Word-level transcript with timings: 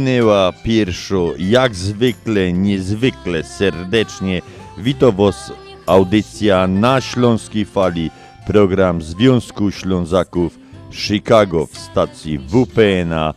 Minęła 0.00 0.52
pierwszo, 0.52 1.32
jak 1.38 1.74
zwykle, 1.74 2.52
niezwykle 2.52 3.44
serdecznie. 3.44 4.42
Witam 4.78 5.16
Was 5.16 5.52
audycja 5.86 6.66
na 6.66 7.00
Śląskiej 7.00 7.64
Fali, 7.64 8.10
program 8.46 9.02
Związku 9.02 9.70
Ślązaków 9.70 10.58
Chicago 10.92 11.66
w 11.66 11.78
stacji 11.78 12.38
WPNA 12.38 13.34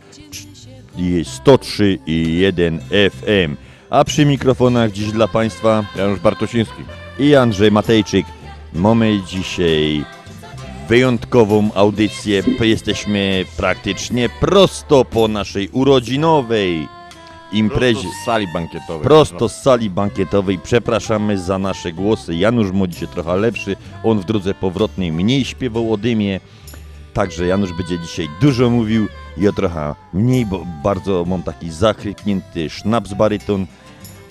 103 1.24 1.98
i 2.06 2.38
1 2.38 2.80
FM. 3.10 3.56
A 3.90 4.04
przy 4.04 4.26
mikrofonach 4.26 4.92
dziś 4.92 5.12
dla 5.12 5.28
Państwa 5.28 5.84
Janusz 5.96 6.20
Bartosiński. 6.20 6.82
i 7.18 7.34
Andrzej 7.34 7.72
Matejczyk. 7.72 8.26
Mamy 8.72 9.20
dzisiaj 9.26 10.04
wyjątkową 10.88 11.70
audycję. 11.74 12.42
Jesteśmy 12.60 13.44
praktycznie 13.56 14.28
prosto 14.28 15.04
po 15.04 15.28
naszej 15.28 15.68
urodzinowej 15.68 16.88
imprezie. 17.52 18.00
Prosto 18.00 18.22
z 18.22 18.24
sali 18.24 18.46
bankietowej. 18.54 19.02
Prosto 19.02 19.48
z 19.48 19.62
sali 19.62 19.90
bankietowej. 19.90 20.58
Przepraszamy 20.58 21.38
za 21.38 21.58
nasze 21.58 21.92
głosy. 21.92 22.34
Janusz 22.34 22.70
młodzi 22.72 22.98
się 22.98 23.06
trochę 23.06 23.36
lepszy. 23.36 23.76
On 24.04 24.20
w 24.20 24.24
drodze 24.24 24.54
powrotnej 24.54 25.12
mniej 25.12 25.44
śpiewał 25.44 25.92
o 25.92 25.96
dymie. 25.96 26.40
Także 27.12 27.46
Janusz 27.46 27.72
będzie 27.72 27.98
dzisiaj 27.98 28.28
dużo 28.40 28.70
mówił. 28.70 29.06
Ja 29.36 29.52
trochę 29.52 29.94
mniej, 30.12 30.46
bo 30.46 30.66
bardzo 30.82 31.24
mam 31.24 31.42
taki 31.42 31.70
zachrypnięty 31.70 32.70
sznaps 32.70 33.14
baryton. 33.14 33.66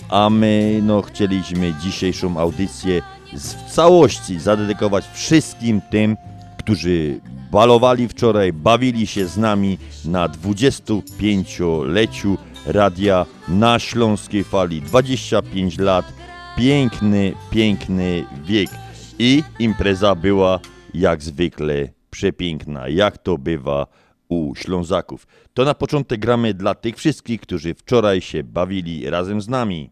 A 0.08 0.30
my 0.30 0.80
no, 0.82 1.02
chcieliśmy 1.02 1.74
dzisiejszą 1.82 2.38
audycję 2.38 3.02
w 3.32 3.72
całości 3.72 4.40
zadedykować 4.40 5.04
wszystkim 5.14 5.80
tym, 5.90 6.16
którzy 6.64 7.20
balowali 7.52 8.08
wczoraj, 8.08 8.52
bawili 8.52 9.06
się 9.06 9.26
z 9.26 9.36
nami 9.36 9.78
na 10.04 10.28
25-leciu 10.28 12.36
radia 12.66 13.26
na 13.48 13.78
Śląskiej 13.78 14.44
Fali. 14.44 14.82
25 14.82 15.78
lat, 15.78 16.12
piękny, 16.56 17.32
piękny 17.50 18.24
wiek. 18.44 18.70
I 19.18 19.42
impreza 19.58 20.14
była 20.14 20.60
jak 20.94 21.22
zwykle 21.22 21.88
przepiękna, 22.10 22.88
jak 22.88 23.18
to 23.18 23.38
bywa 23.38 23.86
u 24.28 24.54
Ślązaków. 24.54 25.26
To 25.54 25.64
na 25.64 25.74
początek 25.74 26.20
gramy 26.20 26.54
dla 26.54 26.74
tych 26.74 26.96
wszystkich, 26.96 27.40
którzy 27.40 27.74
wczoraj 27.74 28.20
się 28.20 28.44
bawili 28.44 29.10
razem 29.10 29.40
z 29.40 29.48
nami. 29.48 29.90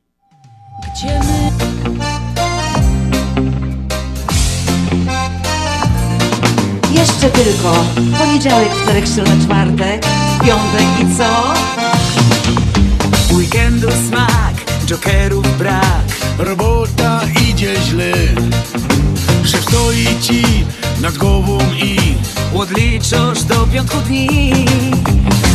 Gdzie 0.82 1.20
my 1.20 2.01
Jeszcze 7.02 7.30
tylko 7.30 7.84
poniedziałek, 8.18 8.68
wtorek, 8.74 9.06
środa, 9.06 9.30
czwartek, 9.44 10.06
piątek 10.44 10.86
i 11.00 11.16
co? 11.16 11.54
Weekendu 13.34 13.88
smak, 14.08 14.54
jokerów 14.86 15.58
brak 15.58 16.02
Robota 16.38 17.20
idzie 17.48 17.74
źle. 17.80 18.12
Szef 19.44 19.62
stoi 19.62 20.20
ci 20.20 20.64
nad 21.00 21.18
głową 21.18 21.58
i 21.84 21.98
Odliczasz 22.58 23.42
do 23.42 23.66
piątku 23.66 23.96
dni. 23.96 24.52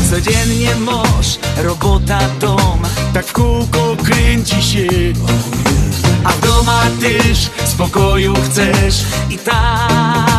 Codziennie 0.09 0.75
masz 0.75 1.39
robota, 1.63 2.19
dom 2.39 2.79
tak 3.13 3.25
w 3.25 3.33
kółko 3.33 3.95
kręci 4.03 4.63
się. 4.63 4.87
A 6.23 6.29
w 6.29 6.41
doma 6.41 6.81
też 7.01 7.49
spokoju 7.65 8.33
chcesz 8.33 9.05
I 9.29 9.37
tak 9.37 10.36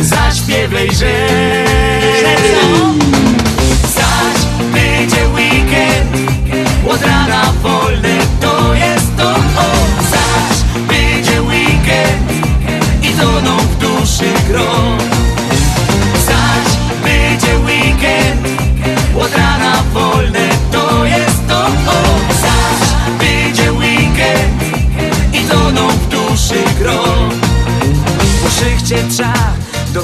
zaśpiewaj, 0.00 0.88
że 0.92 1.28
Zaś 3.94 4.44
będzie 4.72 5.28
weekend. 5.28 6.30
Od 6.90 7.02
rana 7.02 7.52
wolne 7.62 8.18
to 8.40 8.74
jest 8.74 9.16
to. 9.16 9.30
O 9.30 9.70
Zaś 10.10 10.82
będzie 10.88 11.42
weekend. 11.42 12.32
I 13.02 13.08
toną 13.08 13.56
w 13.56 13.78
duszy 13.78 14.32
gro 14.48 14.96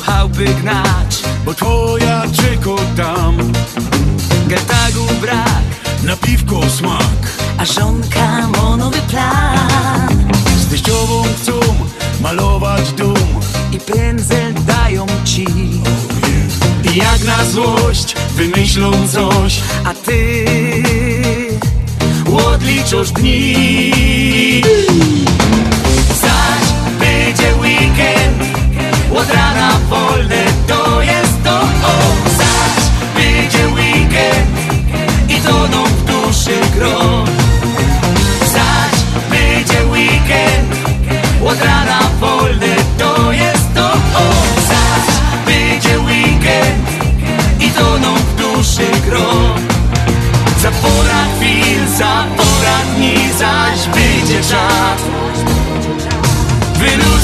chałupy 0.00 0.44
gnać 0.44 1.22
Bo 1.44 1.54
twoja 1.54 2.22
czeko 2.32 2.76
tam. 2.96 3.52
Getagu 4.48 5.06
brak 5.20 5.64
Na 6.02 6.16
piwko 6.16 6.60
smak. 6.68 7.44
A 7.58 7.64
żonka 7.64 8.48
ma 8.48 8.76
nowy 8.76 8.98
plan. 8.98 10.32
Z 10.56 10.70
teściową 10.70 11.22
chcą 11.22 11.52
malować 12.20 12.92
dom. 12.92 13.40
I 13.72 13.78
pędzel 13.78 14.54
dają 14.66 15.06
ci. 15.24 15.46
I 16.92 16.96
jak 16.96 17.24
na 17.24 17.44
złość 17.44 18.14
wymyślą 18.36 18.92
coś. 19.08 19.60
A 19.84 19.94
ty 19.94 20.44
odliczasz 22.46 23.12
dni 23.12 24.62
Od 29.24 29.30
rana 29.30 29.70
wolne 29.90 30.44
to 30.68 31.02
jest 31.02 31.44
to. 31.44 31.60
O 31.60 31.96
Zaś 32.38 32.84
będzie 33.16 33.68
weekend 33.68 34.50
I 35.28 35.40
toną 35.40 35.84
w 35.84 36.04
duszy 36.04 36.60
gro. 36.76 37.24
Zaś 38.52 38.94
będzie 39.30 39.86
weekend 39.86 40.74
Od 41.46 41.62
rana 41.62 41.98
wolne 42.20 42.76
to 42.98 43.32
jest 43.32 43.74
to. 43.74 43.92
O 43.92 44.26
Zaś 44.68 45.06
będzie 45.46 46.00
weekend 46.00 46.88
I 47.60 47.70
toną 47.70 48.14
w 48.14 48.34
duszy 48.36 48.86
gro. 49.06 49.30
Za 50.62 50.70
pora 50.70 51.24
chwil, 51.36 51.88
za 51.98 52.24
pora 52.36 52.78
dni, 52.96 53.16
zaś 53.38 53.88
wyjdzie 53.94 54.40
czas 54.40 55.23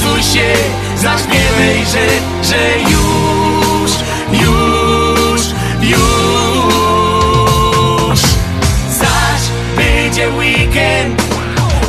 Zbuntuj 0.01 0.23
się, 0.23 0.53
zaśpiewaj, 0.95 1.85
że, 1.85 2.07
że 2.43 2.79
już, 2.79 3.91
już, 4.31 5.41
już. 5.81 6.01
Zaś 8.99 9.41
będzie 9.75 10.29
weekend, 10.29 11.21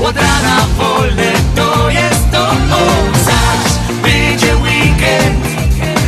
od 0.05 0.17
rana 0.17 0.67
wolne 0.79 1.33
to 1.57 1.91
jest 1.91 2.31
to 2.33 2.49
o. 2.51 2.87
Zaś 3.25 3.73
będzie 4.03 4.57
weekend. 4.57 5.47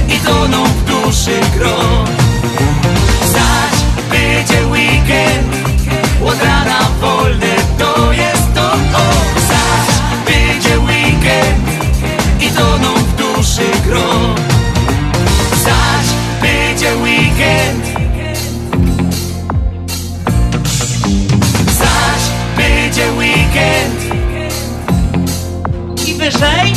I 0.09 0.19
toną 0.19 0.65
w 0.65 0.85
duszy 0.85 1.41
grom. 1.59 1.94
say? 26.39 26.74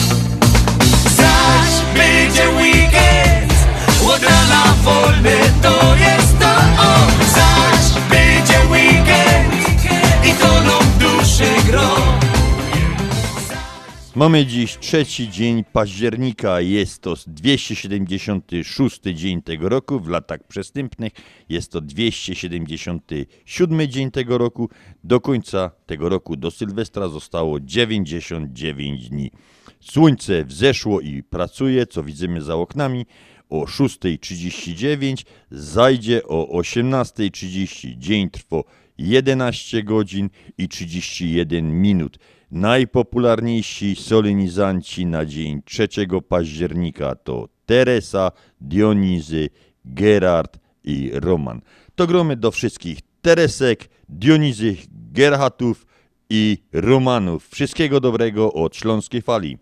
Mamy 14.17 14.45
dziś 14.45 14.77
trzeci 14.77 15.29
dzień 15.29 15.63
października, 15.73 16.61
jest 16.61 17.01
to 17.01 17.13
276 17.27 19.01
dzień 19.13 19.41
tego 19.41 19.69
roku, 19.69 19.99
w 19.99 20.07
latach 20.07 20.47
przestępnych 20.47 21.13
jest 21.49 21.71
to 21.71 21.81
277 21.81 23.87
dzień 23.87 24.11
tego 24.11 24.37
roku, 24.37 24.69
do 25.03 25.21
końca 25.21 25.71
tego 25.85 26.09
roku, 26.09 26.35
do 26.35 26.51
Sylwestra 26.51 27.07
zostało 27.07 27.59
99 27.59 29.09
dni. 29.09 29.31
Słońce 29.79 30.45
wzeszło 30.45 31.01
i 31.01 31.23
pracuje, 31.23 31.87
co 31.87 32.03
widzimy 32.03 32.41
za 32.41 32.55
oknami, 32.55 33.05
o 33.49 33.65
6.39, 33.65 35.25
zajdzie 35.51 36.23
o 36.23 36.59
18.30, 36.59 37.97
dzień 37.97 38.29
trwa 38.29 38.61
11 38.97 39.83
godzin 39.83 40.29
i 40.57 40.69
31 40.69 41.81
minut. 41.81 42.19
Najpopularniejsi 42.51 43.95
solenizanci 43.95 45.05
na 45.05 45.25
dzień 45.25 45.61
3 45.65 45.87
października 46.29 47.15
to 47.15 47.49
Teresa, 47.65 48.31
Dionizy, 48.61 49.49
Gerard 49.85 50.59
i 50.83 51.11
Roman. 51.13 51.61
To 51.95 52.07
gromy 52.07 52.35
do 52.35 52.51
wszystkich 52.51 52.99
Teresek, 53.21 53.89
Dionizy, 54.09 54.75
Gerhatów 55.11 55.85
i 56.29 56.57
Romanów. 56.73 57.47
Wszystkiego 57.49 57.99
dobrego 57.99 58.53
od 58.53 58.75
Śląskiej 58.75 59.21
Fali. 59.21 59.57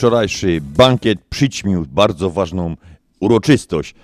Wczorajszy 0.00 0.60
bankiet 0.60 1.18
przyćmił 1.30 1.86
bardzo 1.90 2.30
ważną 2.30 2.76
uroczystość. 3.20 3.94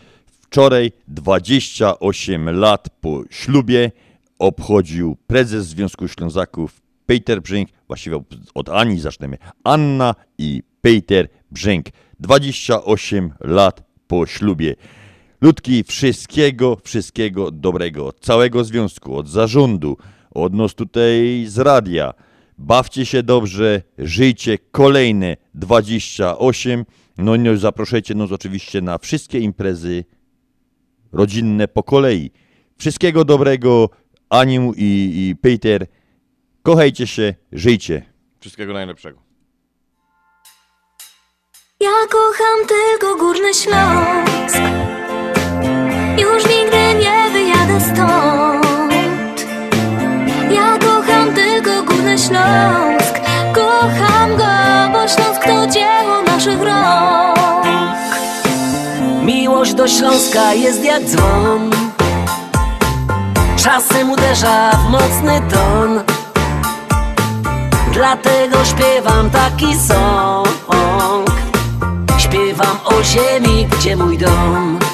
Wczoraj 0.41 0.93
28 1.09 2.51
lat 2.59 2.89
po 3.01 3.23
ślubie 3.31 3.93
obchodził 4.39 5.17
prezes 5.27 5.67
Związku 5.67 6.09
Ślązaków 6.09 6.81
Peter 7.07 7.43
Brzęk, 7.43 7.69
właściwie 7.87 8.21
od 8.55 8.69
Ani 8.69 9.01
zaczniemy, 9.01 9.39
Anna 9.65 10.15
i 10.39 10.63
Peter 10.81 11.29
Brzęk. 11.51 11.87
28 12.21 13.31
lat 13.41 13.83
po 14.07 14.27
ślubie. 14.27 14.75
Ludki, 15.41 15.85
wszystkiego, 15.85 16.77
wszystkiego 16.85 17.51
dobrego. 17.51 18.07
Od 18.07 18.21
całego 18.21 18.65
związku, 18.65 19.17
od 19.17 19.29
zarządu, 19.29 19.97
od 20.31 20.55
nas 20.55 20.75
tutaj 20.75 21.45
z 21.49 21.59
radia. 21.59 22.15
Bawcie 22.59 23.07
się 23.07 23.23
dobrze, 23.23 23.83
żyjcie 23.99 24.59
kolejne 24.59 25.37
28. 25.55 26.85
No 27.19 27.35
i 27.35 27.59
zaproszajcie 27.59 28.15
nas 28.15 28.33
oczywiście 28.33 28.81
na 28.81 28.99
wszystkie 28.99 29.39
imprezy 29.39 30.05
rodzinne 31.13 31.69
po 31.69 31.83
kolei. 31.83 32.31
Wszystkiego 32.79 33.25
dobrego, 33.25 33.91
Aniu 34.29 34.73
i, 34.77 35.13
i 35.31 35.37
Peter. 35.37 35.87
Kochajcie 36.63 37.07
się, 37.07 37.35
żyjcie. 37.53 38.03
Wszystkiego 38.41 38.73
najlepszego. 38.73 39.23
Ja 41.81 42.07
kocham 42.11 42.67
tylko 42.69 43.17
Górny 43.17 43.55
Śląsk 43.55 44.57
Już 46.19 46.45
nigdy 46.45 47.05
nie 47.05 47.31
wyjadę 47.33 47.81
stąd 47.81 48.56
Śląsk. 52.19 53.21
Kocham 53.55 54.37
go, 54.37 54.45
bo 54.93 55.09
Śląsk 55.09 55.45
to 55.45 55.67
dzieło 55.67 56.23
naszych 56.27 56.63
rąk. 56.63 57.37
Miłość 59.23 59.75
do 59.75 59.89
Śląska 59.89 60.55
jest 60.55 60.85
jak 60.85 61.05
dzwon. 61.05 61.71
Czasem 63.57 64.11
uderza 64.11 64.71
w 64.71 64.91
mocny 64.91 65.43
ton. 65.51 66.01
Dlatego 67.93 68.65
śpiewam 68.65 69.31
taki 69.31 69.75
song. 69.75 71.31
Śpiewam 72.19 72.79
o 72.85 73.03
ziemi, 73.03 73.67
gdzie 73.79 73.97
mój 73.97 74.19
dom 74.19 74.86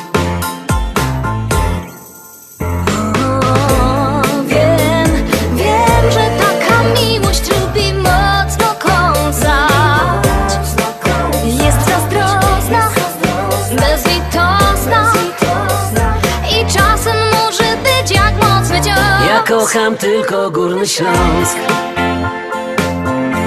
kocham 19.48 19.96
tylko 19.96 20.50
Górny 20.50 20.86
Śląsk. 20.86 21.56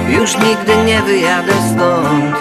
Już 0.08 0.38
nigdy 0.38 0.76
nie 0.86 1.02
wyjadę 1.02 1.52
stąd. 1.52 2.36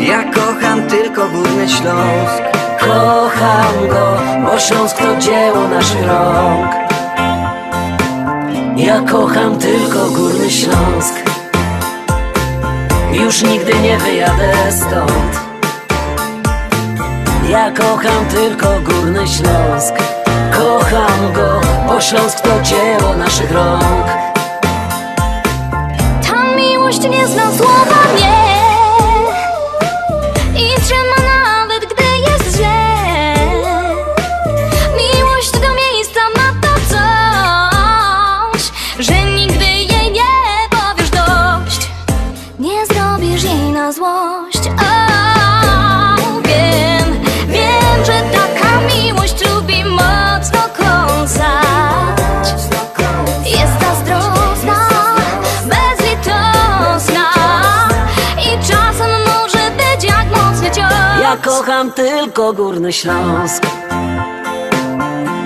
Ja 0.00 0.24
kocham 0.24 0.82
tylko 0.88 1.28
Górny 1.28 1.68
Śląsk. 1.68 2.42
Kocham 2.80 3.88
go, 3.88 4.18
bo 4.44 4.58
Śląsk 4.58 4.96
to 4.96 5.16
dzieło 5.16 5.68
naszych 5.68 6.06
rąk. 6.06 6.72
Ja 8.76 9.00
kocham 9.00 9.58
tylko 9.58 10.10
Górny 10.10 10.50
Śląsk. 10.50 11.14
Już 13.12 13.42
nigdy 13.42 13.74
nie 13.80 13.98
wyjadę 13.98 14.52
stąd. 14.70 15.40
Ja 17.48 17.70
kocham 17.70 18.26
tylko 18.30 18.66
Górny 18.80 19.28
Śląsk 19.28 20.23
Kocham 20.56 21.32
go, 21.32 21.60
bo 21.86 22.00
Śląsk 22.00 22.40
to 22.40 22.62
dzieło 22.62 23.16
naszych 23.16 23.52
rąk. 23.52 24.06
Ta 26.28 26.56
miłość 26.56 27.02
nie 27.02 27.26
zna 27.28 27.52
słowa 27.52 28.02
nie 28.18 28.43
kocham 61.44 61.92
tylko 61.92 62.52
Górny 62.52 62.92
Śląsk. 62.92 63.62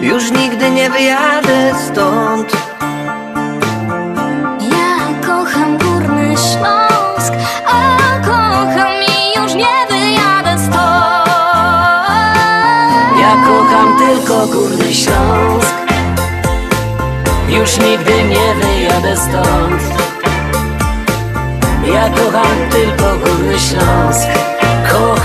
Już 0.00 0.30
nigdy 0.30 0.70
nie 0.70 0.90
wyjadę 0.90 1.72
stąd. 1.86 2.52
Ja 4.60 5.26
kocham 5.26 5.78
Górny 5.78 6.36
Śląsk 6.36 7.32
A 7.66 8.20
kocham 8.20 8.92
i 9.08 9.40
już 9.40 9.54
nie 9.54 9.86
wyjadę 9.90 10.58
stąd. 10.58 11.28
Ja 13.20 13.36
kocham 13.46 13.98
tylko 13.98 14.46
Górny 14.46 14.94
Śląsk. 14.94 15.74
Już 17.48 17.78
nigdy 17.78 18.22
nie 18.22 18.54
wyjadę 18.54 19.16
stąd. 19.16 19.82
Ja 21.94 22.10
kocham 22.10 22.56
tylko 22.70 23.16
Górny 23.16 23.58
Śląsk. 23.58 24.28
Kocham 24.92 25.17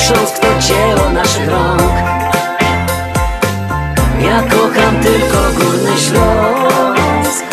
go, 0.00 0.06
bo 0.06 0.06
Śląsk 0.06 0.38
to 0.38 0.60
dzieło 0.60 1.10
naszych 1.10 1.48
rąk. 1.48 1.92
Ja 4.24 4.42
kocham 4.42 5.02
tylko 5.02 5.38
Górny 5.54 5.96
Śląsk. 5.96 7.44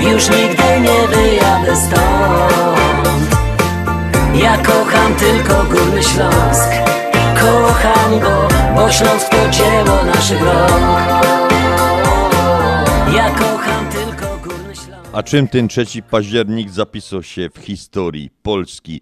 Już 0.00 0.30
nigdy 0.30 0.80
nie 0.80 1.08
wyjadę 1.08 1.76
stąd. 1.76 3.36
Ja 4.34 4.58
kocham 4.58 5.14
tylko 5.14 5.64
Górny 5.64 6.02
Śląsk. 6.02 6.70
Kocham 7.40 8.20
go, 8.20 8.48
bo 8.74 8.92
Śląsk 8.92 9.28
to 9.28 9.50
dzieło 9.50 10.04
naszych 10.04 10.42
rąk. 10.42 11.24
Ja 13.16 13.30
kocham 13.30 13.86
tylko 13.92 14.36
Górny 14.36 14.76
Śląsk. 14.76 15.10
A 15.12 15.22
czym 15.22 15.48
ten 15.48 15.68
3 15.68 15.86
październik 16.10 16.70
zapisał 16.70 17.22
się 17.22 17.48
w 17.54 17.58
historii 17.58 18.30
Polski? 18.42 19.00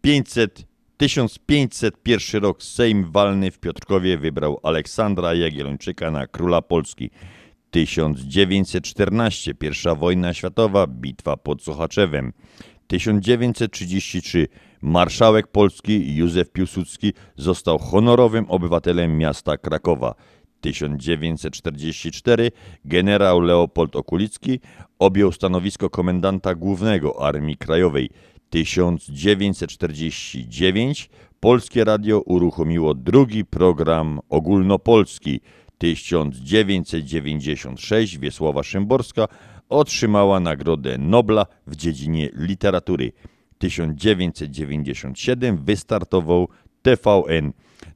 500, 0.00 0.71
1501 1.02 2.42
rok 2.42 2.62
Sejm 2.62 3.12
walny 3.12 3.50
w 3.50 3.58
Piotrkowie 3.58 4.18
wybrał 4.18 4.60
Aleksandra 4.62 5.34
Jagiellończyka 5.34 6.10
na 6.10 6.26
króla 6.26 6.62
Polski. 6.62 7.10
1914 7.70 9.54
pierwsza 9.54 9.94
wojna 9.94 10.34
światowa, 10.34 10.86
bitwa 10.86 11.36
pod 11.36 11.62
Sochaczewem. 11.62 12.32
1933 12.86 14.48
marszałek 14.82 15.46
Polski 15.46 16.16
Józef 16.16 16.50
Piłsudski 16.50 17.12
został 17.36 17.78
honorowym 17.78 18.50
obywatelem 18.50 19.18
miasta 19.18 19.56
Krakowa. 19.56 20.14
1944 20.60 22.50
generał 22.84 23.40
Leopold 23.40 23.96
Okulicki 23.96 24.60
objął 24.98 25.32
stanowisko 25.32 25.90
komendanta 25.90 26.54
głównego 26.54 27.22
Armii 27.26 27.56
Krajowej. 27.56 28.10
1949 28.52 31.10
Polskie 31.40 31.84
Radio 31.84 32.20
uruchomiło 32.20 32.94
drugi 32.94 33.44
program 33.44 34.20
ogólnopolski. 34.28 35.40
1996 35.78 38.18
Wiesława 38.18 38.62
Szymborska 38.62 39.28
otrzymała 39.68 40.40
Nagrodę 40.40 40.98
Nobla 40.98 41.46
w 41.66 41.76
dziedzinie 41.76 42.28
literatury. 42.34 43.12
1997 43.58 45.64
wystartował 45.64 46.48
TVN. 46.82 47.52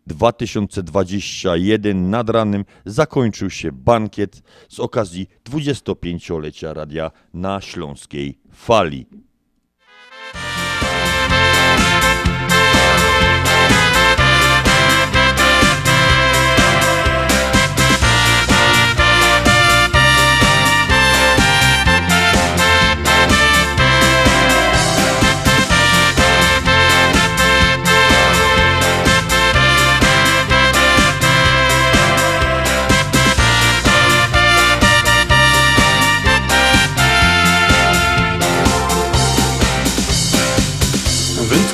2021 0.07 2.11
nad 2.11 2.31
ranem 2.31 2.65
zakończył 2.87 3.51
się 3.51 3.73
bankiet 3.73 4.43
z 4.69 4.81
okazji 4.81 5.27
25-lecia 5.51 6.75
radia 6.75 7.11
na 7.35 7.61
Śląskiej 7.61 8.39
Fali. 8.53 9.07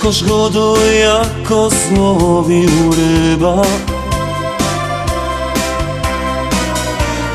Wędkarz 0.03 0.25
go 0.25 0.75
jako 0.93 1.71
złowił 1.71 2.71
ryba. 2.91 3.63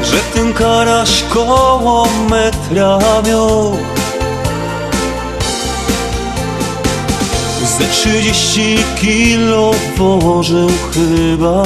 Że 0.03 0.17
ten 0.33 0.53
karaś 0.53 1.24
koło 1.24 2.07
metra 2.29 3.00
miał. 3.27 3.77
Ze 7.77 7.88
trzydzieści 7.88 8.77
kilo 9.01 9.71
położył 9.97 10.69
chyba. 10.93 11.63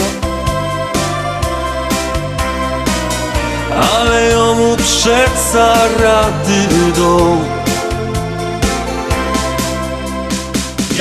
Ale 3.94 4.24
jemu 4.24 4.78
przeca 4.78 5.74
rady 6.00 6.92
do 6.96 7.61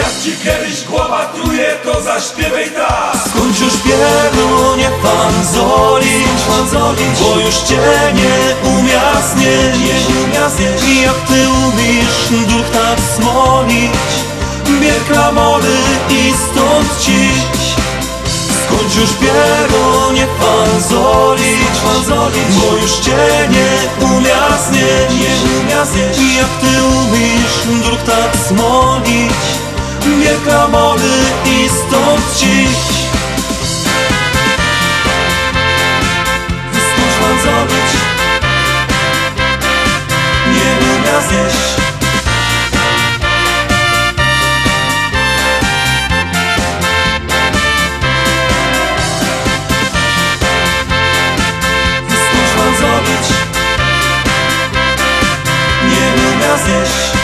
Jak 0.00 0.23
ci 0.25 0.33
kiedyś 0.45 0.85
głowa 0.85 1.33
truje, 1.35 1.76
to 1.85 2.02
zaśpiewaj 2.02 2.71
tak. 2.71 3.16
Skąd 3.28 3.61
już 3.61 3.76
biegną 3.76 4.76
nie 4.76 4.90
fanzolić, 5.02 6.40
fanzolić 6.49 7.21
Bo 7.21 7.40
już 7.40 7.54
cię 7.54 7.80
nie 8.14 8.71
umia 8.71 9.12
znieść, 9.33 9.78
nie 9.78 10.25
umia 10.25 10.49
znieść 10.49 10.85
I 10.88 11.02
jak 11.02 11.14
ty 11.28 11.49
umiesz 11.49 12.47
duch 12.49 12.71
tak 12.73 12.99
smolić? 13.16 13.90
Bier 14.80 15.02
klamory 15.09 15.76
i 16.11 16.33
stąd 16.33 17.00
ciś 17.00 17.61
Skończ 18.64 18.95
już 18.97 19.11
piero, 19.11 20.12
nie 20.12 20.26
fanzolić, 20.40 21.75
fanzolić 21.85 22.57
Bo 22.61 22.76
już 22.76 22.92
cię 22.92 23.49
nie 23.50 24.07
umia 24.07 24.59
znieść, 24.66 25.14
nie 25.21 25.61
umia 25.61 25.85
znieść 25.85 26.19
I 26.19 26.37
jak 26.37 26.50
ty 26.61 26.83
umiesz 26.85 27.85
duch 27.85 28.02
tak 28.02 28.37
smolić 28.49 29.60
Bier 30.04 30.38
klamory 30.45 31.02
i 31.47 31.69
stąd 31.69 32.37
ciś 32.37 32.78
Skończ 36.73 37.14
fanzolić 37.21 37.90
Nie 40.47 40.71
umia 40.87 41.21
znieść 41.21 41.80
Skończ 52.09 52.50
fanzolić 52.57 53.28
Nie 55.85 56.23
umia 56.33 56.57
znieść 56.57 57.20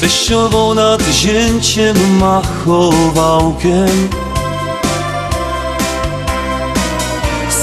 Teściową 0.00 0.74
nad 0.74 1.02
zięciem 1.02 2.18
machowałkiem. 2.18 4.08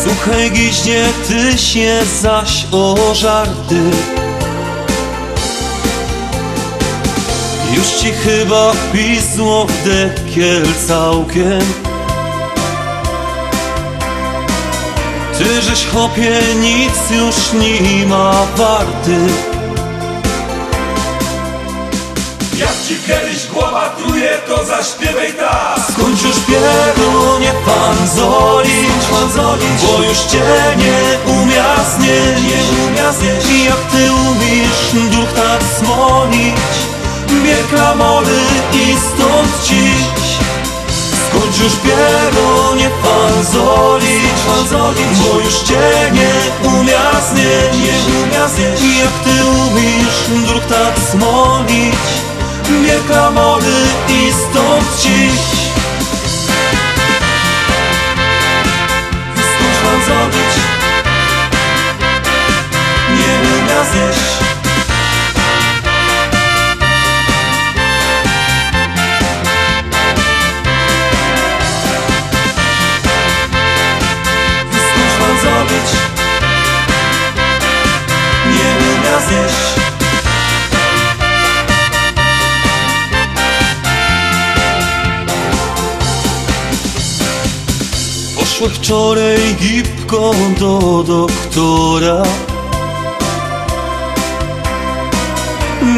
Słuchaj 0.04 0.52
giźnie, 0.52 1.04
ty 1.28 1.58
się 1.58 2.00
zaś 2.22 2.68
o 2.72 3.16
żarty 3.16 3.82
Już 7.76 7.88
ci 7.88 8.12
chyba 8.12 8.72
pisło 8.94 9.66
w 9.66 9.84
dekiel 9.84 10.64
całkiem. 10.88 11.62
Ty 15.38 15.62
żeś 15.62 15.86
chopie 15.86 16.40
nic 16.62 17.12
już 17.12 17.54
nie 17.62 18.06
ma 18.06 18.46
warty 18.58 19.53
ci 22.88 22.96
kiedyś 23.08 23.48
głowa 23.48 23.90
truje, 23.90 24.30
to 24.48 24.66
zaśpiewaj 24.66 25.34
tak. 25.34 25.80
Skończ 25.92 26.22
już 26.24 26.40
piero, 26.40 27.40
nie 27.40 27.54
fanzolić, 27.66 29.04
fanzolić 29.12 29.82
Bo 29.88 30.04
już 30.04 30.18
cię 30.18 30.44
nie 30.78 31.34
umia 31.34 31.76
znieść, 31.96 32.44
nie 32.44 32.86
umia 32.86 33.12
znieść 33.12 33.48
I 33.50 33.64
jak 33.64 33.80
ty 33.92 34.12
umiesz 34.14 35.12
duch 35.12 35.34
tak 35.36 35.62
smolić 35.78 36.56
Bier 37.44 37.66
klamory 37.70 38.42
i 38.74 38.96
stąd 38.98 39.64
ciś. 39.64 40.04
Skończ 41.28 41.60
już 41.64 41.74
piero, 41.76 42.76
nie 42.76 42.90
fanzolić, 43.04 44.38
fanzolić 44.48 45.20
Bo 45.20 45.40
już 45.40 45.56
cię 45.56 46.12
nie 46.14 46.70
umia 46.70 47.12
znieść, 47.30 47.78
nie 47.84 48.24
umia 48.24 48.48
znieść 48.48 48.82
I 48.84 49.00
jak 49.00 49.14
ty 49.24 49.46
umiesz 49.46 50.48
duch 50.48 50.66
tak 50.66 50.94
smolić 51.12 51.96
Bier 52.70 53.02
klamory 53.08 53.66
i 54.10 54.32
stąd 54.32 55.02
ciś 55.02 55.42
Skończ 59.36 59.78
fanzolić 59.84 60.54
Nie 63.10 63.34
umia 63.50 63.84
Skończ 74.70 75.14
fanzolić 75.20 75.90
Nie 78.46 78.86
umia 78.88 79.20
znieść 79.20 79.83
wczoraj 88.70 89.56
gipko 89.62 90.34
do 90.60 91.04
doktora. 91.08 92.24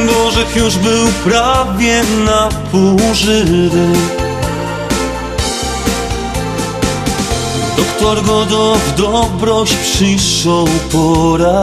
Bożech 0.07 0.55
już 0.55 0.77
był 0.77 1.07
prawie 1.23 2.03
na 2.25 2.49
pół 2.71 2.97
Doktor 7.77 8.25
go 8.25 8.45
do 8.45 8.75
w 8.75 8.95
dobroć 8.95 9.73
przyszł 9.73 10.67
pora. 10.91 11.61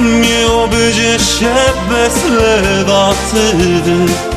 Nie 0.00 0.52
obędzie 0.52 1.18
się 1.18 1.54
bez 1.88 2.24
lewatywy 2.24 4.31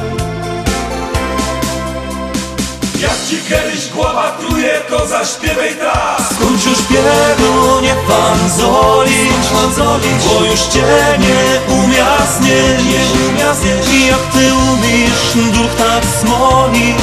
ci 3.29 3.38
kiedyś 3.49 3.89
głowa 3.89 4.38
truje, 4.39 4.81
to 4.89 5.07
zaśpiewaj 5.07 5.75
tak. 5.75 6.21
Skończ 6.35 6.65
już 6.65 6.81
piero, 6.81 7.81
nie 7.81 7.95
fanzolić, 8.07 9.45
fanzolić 9.53 10.23
Bo 10.27 10.45
już 10.45 10.59
cię 10.59 10.83
nie 11.19 11.73
umia 11.75 12.17
znieść, 12.38 12.85
nie 12.85 13.29
umia 13.29 13.53
znieść 13.53 13.89
I 13.93 14.07
jak 14.07 14.21
ty 14.33 14.53
umiesz 14.53 15.53
duch 15.53 15.75
tak 15.77 16.03
smolić 16.21 16.97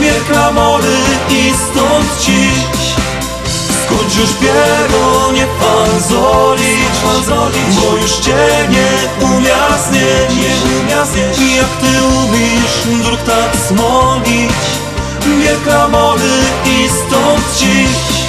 Bier 0.00 0.22
klamory 0.30 0.96
i 1.30 1.52
stąd 1.70 2.20
ciś 2.20 2.60
Skończ 3.84 4.16
już 4.16 4.30
piero, 4.40 5.32
nie 5.32 5.46
fanzolić, 5.60 6.94
fanzolić 7.04 7.76
Bo 7.80 7.96
już 7.96 8.12
cię 8.12 8.68
nie 8.70 9.26
umia 9.26 9.78
znieść, 9.88 10.36
nie 10.36 10.80
umia 10.80 11.04
znieść 11.04 11.38
I 11.40 11.56
jak 11.56 11.70
ty 11.80 12.02
umiesz 12.02 13.04
duch 13.04 13.22
tak 13.26 13.56
smolić 13.68 14.50
Bier 15.26 15.56
klamory 15.64 16.22
i 16.66 16.88
stąd 16.88 17.56
ciś 17.58 18.20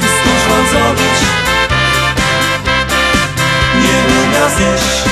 Skończ 0.00 0.44
fanzolić 0.48 1.18
Nie 3.74 3.98
umia 4.14 4.48
znieść 4.48 5.02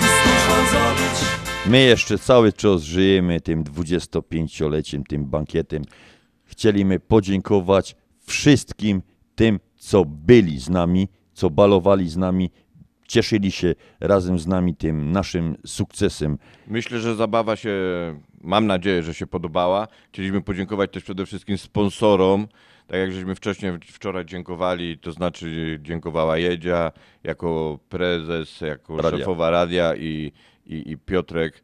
Skończ 0.00 0.42
fanzolić 0.48 1.18
My 1.66 1.80
jeszcze 1.82 2.18
cały 2.18 2.52
czas 2.52 2.82
żyjemy 2.82 3.40
tym 3.40 3.64
25-leciem, 3.64 5.02
tym 5.08 5.24
bankietem. 5.24 5.82
Chcieliśmy 6.52 7.00
podziękować 7.00 7.96
wszystkim 8.26 9.02
tym, 9.34 9.60
co 9.76 10.04
byli 10.04 10.60
z 10.60 10.68
nami, 10.68 11.08
co 11.32 11.50
balowali 11.50 12.08
z 12.08 12.16
nami, 12.16 12.50
cieszyli 13.08 13.50
się 13.52 13.74
razem 14.00 14.38
z 14.38 14.46
nami 14.46 14.76
tym 14.76 15.12
naszym 15.12 15.56
sukcesem. 15.66 16.38
Myślę, 16.66 17.00
że 17.00 17.14
zabawa 17.14 17.56
się, 17.56 17.74
mam 18.40 18.66
nadzieję, 18.66 19.02
że 19.02 19.14
się 19.14 19.26
podobała. 19.26 19.88
Chcieliśmy 20.12 20.42
podziękować 20.42 20.92
też 20.92 21.02
przede 21.04 21.26
wszystkim 21.26 21.58
sponsorom. 21.58 22.46
Tak 22.86 22.98
jak 23.00 23.12
żeśmy 23.12 23.34
wcześniej 23.34 23.72
wczoraj 23.86 24.24
dziękowali, 24.24 24.98
to 24.98 25.12
znaczy 25.12 25.78
dziękowała 25.82 26.38
Jedzia 26.38 26.92
jako 27.24 27.78
prezes, 27.88 28.60
jako 28.60 28.96
Radia. 28.96 29.18
szefowa 29.18 29.50
radia 29.50 29.96
i, 29.96 30.32
i, 30.66 30.90
i 30.90 30.96
Piotrek, 30.98 31.62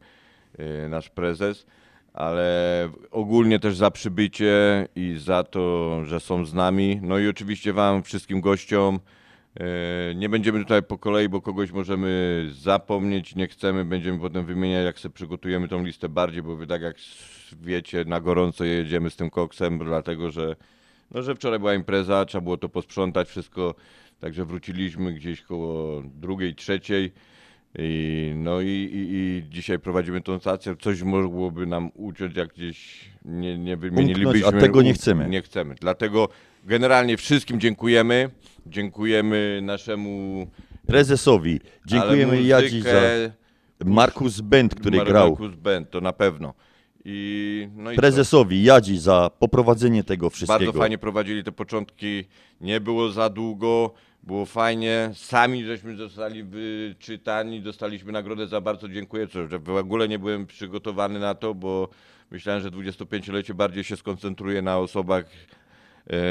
y, 0.59 0.89
nasz 0.89 1.09
prezes. 1.09 1.65
Ale 2.13 2.89
ogólnie 3.11 3.59
też 3.59 3.75
za 3.77 3.91
przybycie 3.91 4.87
i 4.95 5.15
za 5.17 5.43
to, 5.43 6.05
że 6.05 6.19
są 6.19 6.45
z 6.45 6.53
nami. 6.53 6.99
No 7.01 7.19
i 7.19 7.27
oczywiście 7.27 7.73
Wam, 7.73 8.03
wszystkim 8.03 8.41
gościom. 8.41 8.99
E, 9.59 10.15
Nie 10.15 10.29
będziemy 10.29 10.59
tutaj 10.59 10.83
po 10.83 10.97
kolei, 10.97 11.29
bo 11.29 11.41
kogoś 11.41 11.71
możemy 11.71 12.45
zapomnieć, 12.51 13.35
nie 13.35 13.47
chcemy, 13.47 13.85
będziemy 13.85 14.19
potem 14.19 14.45
wymieniać, 14.45 14.85
jak 14.85 14.99
sobie 14.99 15.13
przygotujemy 15.13 15.67
tą 15.67 15.83
listę 15.83 16.09
bardziej, 16.09 16.43
bo 16.43 16.55
wy 16.55 16.67
tak 16.67 16.81
jak 16.81 16.95
wiecie, 17.61 18.05
na 18.05 18.21
gorąco 18.21 18.65
jedziemy 18.65 19.09
z 19.09 19.15
tym 19.15 19.29
koksem, 19.29 19.79
dlatego 19.79 20.31
że, 20.31 20.55
no, 21.11 21.21
że 21.21 21.35
wczoraj 21.35 21.59
była 21.59 21.73
impreza, 21.73 22.25
trzeba 22.25 22.41
było 22.41 22.57
to 22.57 22.69
posprzątać 22.69 23.27
wszystko, 23.29 23.75
także 24.19 24.45
wróciliśmy 24.45 25.13
gdzieś 25.13 25.41
koło 25.41 26.01
drugiej, 26.05 26.55
trzeciej 26.55 27.11
I, 27.77 28.33
no 28.35 28.61
i, 28.61 28.67
i, 28.67 29.07
i 29.11 29.43
dzisiaj 29.49 29.79
prowadzimy 29.79 30.21
tą 30.21 30.39
stację. 30.39 30.75
Coś 30.81 31.01
mogłoby 31.01 31.65
nam 31.65 31.91
uciąć, 31.93 32.37
jak 32.37 32.53
gdzieś 32.53 33.09
nie, 33.25 33.57
nie 33.57 33.77
wymienilibyśmy. 33.77 34.47
a 34.47 34.51
tego 34.51 34.81
nie 34.81 34.93
chcemy. 34.93 35.29
Nie 35.29 35.41
chcemy. 35.41 35.75
Dlatego 35.81 36.29
generalnie 36.65 37.17
wszystkim 37.17 37.59
dziękujemy. 37.59 38.29
Dziękujemy 38.65 39.59
naszemu 39.63 40.47
Prezesowi. 40.87 41.59
Dziękujemy 41.85 42.43
Jadzi 42.43 42.81
za 42.81 43.01
Markus 43.85 44.41
Bent, 44.41 44.75
który 44.75 44.97
Mar- 44.97 45.07
grał. 45.07 45.29
Markus 45.29 45.55
Bent, 45.55 45.89
to 45.89 46.01
na 46.01 46.13
pewno. 46.13 46.53
I, 47.05 47.67
no 47.75 47.91
i? 47.91 47.95
Prezesowi 47.95 48.63
Jadzi 48.63 48.97
za 48.97 49.31
poprowadzenie 49.39 50.03
tego 50.03 50.29
wszystkiego. 50.29 50.59
Bardzo 50.65 50.79
fajnie 50.79 50.97
prowadzili 50.97 51.43
te 51.43 51.51
początki. 51.51 52.23
Nie 52.61 52.79
było 52.79 53.11
za 53.11 53.29
długo, 53.29 53.93
było 54.23 54.45
fajnie. 54.45 55.11
Sami 55.13 55.65
żeśmy 55.65 55.95
zostali 55.95 56.43
wyczytani, 56.43 57.61
dostaliśmy 57.61 58.11
nagrodę 58.11 58.47
za 58.47 58.61
bardzo 58.61 58.89
dziękuję. 58.89 59.27
Co, 59.27 59.47
że 59.47 59.59
w 59.59 59.69
ogóle 59.69 60.07
nie 60.07 60.19
byłem 60.19 60.45
przygotowany 60.45 61.19
na 61.19 61.35
to, 61.35 61.55
bo 61.55 61.89
myślałem, 62.31 62.61
że 62.61 62.71
25-lecie 62.71 63.53
bardziej 63.53 63.83
się 63.83 63.97
skoncentruje 63.97 64.61
na 64.61 64.77
osobach, 64.77 65.25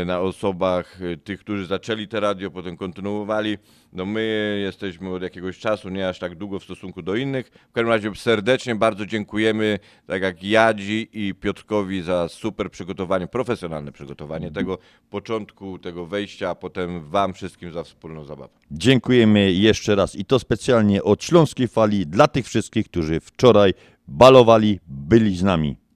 na 0.07 0.21
osobach 0.21 1.03
e, 1.03 1.17
tych, 1.17 1.41
którzy 1.41 1.67
zaczęli 1.67 2.09
te 2.09 2.21
radio, 2.21 2.51
potem 2.51 2.77
kontynuowali. 2.77 3.59
No 3.93 4.07
my 4.07 4.57
jesteśmy 4.63 5.11
od 5.11 5.23
jakiegoś 5.23 5.59
czasu, 5.59 5.89
nie 5.89 6.09
aż 6.09 6.19
tak 6.19 6.35
długo 6.35 6.59
w 6.59 6.65
stosunku 6.65 7.03
do 7.03 7.15
innych. 7.15 7.51
W 7.71 7.73
każdym 7.73 7.89
razie 7.89 8.15
serdecznie 8.15 8.75
bardzo 8.75 9.07
dziękujemy, 9.07 9.79
tak 10.07 10.23
jak 10.23 10.43
Jadzi 10.43 11.09
i 11.13 11.35
Piotrkowi 11.35 12.03
za 12.03 12.29
super 12.29 12.71
przygotowanie, 12.71 13.27
profesjonalne 13.27 13.93
przygotowanie 13.93 14.51
tego 14.51 14.79
początku, 15.11 15.79
tego 15.79 16.07
wejścia, 16.07 16.51
a 16.51 16.55
potem 16.55 17.01
wam 17.11 17.33
wszystkim 17.33 17.73
za 17.73 17.83
wspólną 17.85 18.25
zabawę. 18.25 18.53
Dziękujemy 18.71 19.53
jeszcze 19.53 19.95
raz 19.95 20.17
i 20.17 20.25
to 20.25 20.39
specjalnie 20.39 21.03
od 21.03 21.25
Śląskiej 21.25 21.69
Fali 21.69 22.07
dla 22.07 22.29
tych 22.29 22.47
wszystkich, 22.47 22.89
którzy 22.89 23.21
wczoraj 23.21 23.75
balowali, 24.09 24.81
byli 24.87 25.37
z 25.37 25.43
nami. 25.43 25.88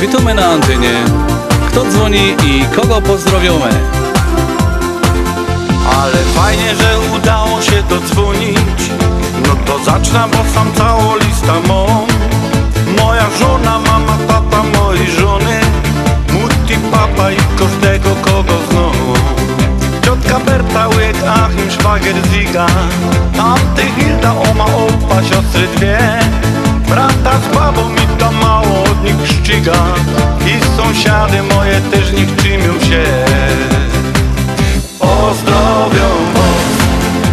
Witamy 0.00 0.34
na 0.34 0.46
antenie. 0.46 1.04
Kto 1.68 1.84
dzwoni 1.84 2.36
i 2.44 2.64
kogo 2.76 3.00
pozdrowiamy? 3.00 3.70
Ale 6.02 6.16
fajnie, 6.34 6.74
że 6.74 7.16
udało 7.16 7.62
się 7.62 7.82
dodzwonić. 7.82 8.90
No 9.46 9.56
to 9.66 9.84
zacznę, 9.84 10.20
bo 10.32 10.54
sam 10.54 10.72
całą 10.74 11.16
listę 11.16 11.52
mam. 11.68 12.06
Moja 12.98 13.26
żona, 13.40 13.78
mama, 13.78 14.16
tata 14.28 14.62
mojej 14.78 15.10
żony. 15.10 15.60
Mutti, 16.32 16.76
papa 16.92 17.30
i 17.30 17.36
każdego 17.58 18.10
kogo 18.22 18.58
znam. 18.70 18.92
Ciotka 20.04 20.40
Berta, 20.40 20.88
łyk, 20.88 21.16
Achim, 21.28 21.70
szwagier, 21.70 22.16
Ziga. 22.32 22.66
Tamty 23.36 23.82
Hilda, 23.96 24.32
oma, 24.50 24.64
opa, 24.64 25.22
siostry 25.22 25.68
dwie 25.76 25.98
Brata 26.88 27.38
z 27.38 27.54
babą 27.54 27.94
i 27.94 28.18
to 28.18 28.32
mało 28.32 28.82
od 28.82 29.04
nich 29.04 29.26
szczyga 29.26 29.94
I 30.46 30.76
sąsiady 30.76 31.42
moje 31.42 31.80
też 31.80 32.12
nie 32.12 32.26
czymią 32.42 32.80
się. 32.80 33.04
Pozdrowią 34.98 36.08
was, 36.34 36.66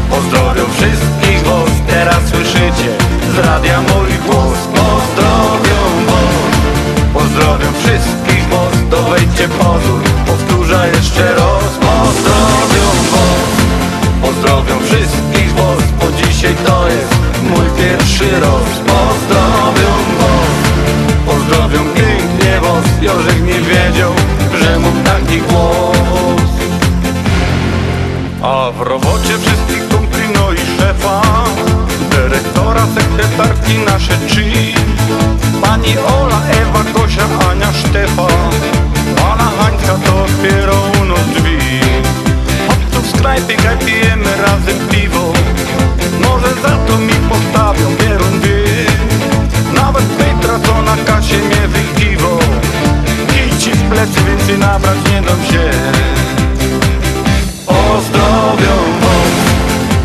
pozdrowią 0.09 0.65
wszystkich 0.77 1.43
was. 1.43 1.69
Teraz 1.87 2.27
słyszycie 2.29 2.89
z 3.35 3.37
radia 3.37 3.81
mój 3.81 4.11
głos. 4.25 4.57
Pozdrowią 4.75 5.81
was, 6.07 6.35
pozdrowią 7.13 7.73
wszystkich 7.83 8.49
was. 8.49 8.89
Dowejdźcie 8.89 9.47
pozór, 9.47 10.01
powtórzę 10.25 10.89
jeszcze 10.95 11.35
raz. 11.35 11.73
Pozdrowią 11.79 12.87
was, 13.11 13.51
pozdrowią 14.21 14.79
wszystkich 14.79 15.53
was 15.53 16.02
dzisiaj 16.43 16.65
to 16.65 16.87
jest 16.87 17.15
mój 17.43 17.65
pierwszy 17.77 18.31
raz 18.31 18.79
Pozdrowią 18.87 19.93
was, 20.19 20.55
pozdrowią 21.25 21.79
pięknie 21.79 22.59
was 22.61 23.01
Jorzek 23.01 23.41
nie 23.41 23.61
wiedział, 23.61 24.13
że 24.61 24.79
mam 24.79 25.03
taki 25.03 25.37
głos. 25.41 26.49
A 28.41 28.71
w 28.71 28.81
robocie 28.81 29.37
wszystkich 29.37 29.87
kumpli, 29.87 30.23
no 30.33 30.53
i 30.53 30.57
szefa 30.79 31.21
Dyrektora, 32.11 32.85
sekretarki, 32.95 33.77
nasze 33.77 34.17
trzy. 34.27 34.43
Pani 35.61 35.97
Ola, 35.97 36.41
Ewa, 36.61 36.83
Gosia, 36.93 37.23
Ania, 37.51 37.73
Sztefa 37.73 38.27
Pana 39.15 39.51
Hańska 39.59 39.95
to 40.05 40.23
otwierał 40.23 41.05
no 41.07 41.15
drzwi. 41.35 41.79
Chodź 42.67 42.93
tu 42.93 43.01
w 43.01 43.09
sklepie, 43.09 43.57
pijemy 43.85 44.37
razem 44.37 44.87
piwo 44.91 45.32
Może 46.23 46.53
za 46.61 46.77
to 46.87 46.97
mi 46.97 47.13
postawią 47.29 47.95
bierun 47.95 48.39
wie 48.39 48.85
Nawet 49.73 50.05
Petra, 50.05 50.59
co 50.59 50.81
na 50.81 50.97
kasie 50.97 51.37
mnie 51.37 51.67
wykiwo 51.67 52.39
Idź 53.47 53.63
ci 53.63 53.71
w 53.71 53.89
plecy, 53.89 54.19
więcej 54.27 54.57
nabrać 54.57 54.97
nie 55.11 55.21
dam 55.21 55.43
się. 55.51 55.69
Pozdrowią 57.65 58.75
was, 59.01 59.33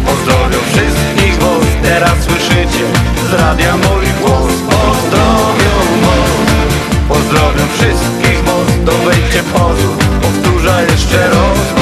pozdrowią 0.06 0.58
wszystkich 0.72 1.38
was. 1.38 1.66
Teraz 1.82 2.18
słyszycie 2.24 2.84
z 3.30 3.32
radia 3.32 3.76
mój 3.76 4.06
głos. 4.20 4.52
Pozdrowią 4.70 5.74
was, 6.02 6.30
pozdrowią 7.08 7.66
wszystkich 7.78 8.44
was. 8.44 8.84
Dowejdźcie 8.84 9.42
pozór, 9.42 9.96
powtórzę 10.22 10.86
jeszcze 10.90 11.28
raz 11.28 11.77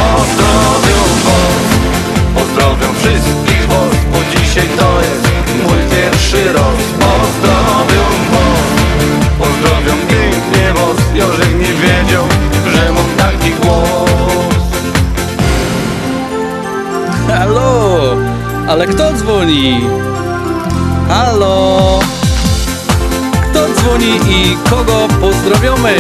i 24.29 24.57
kogo 24.71 25.09
pozdrowiamy? 25.21 25.97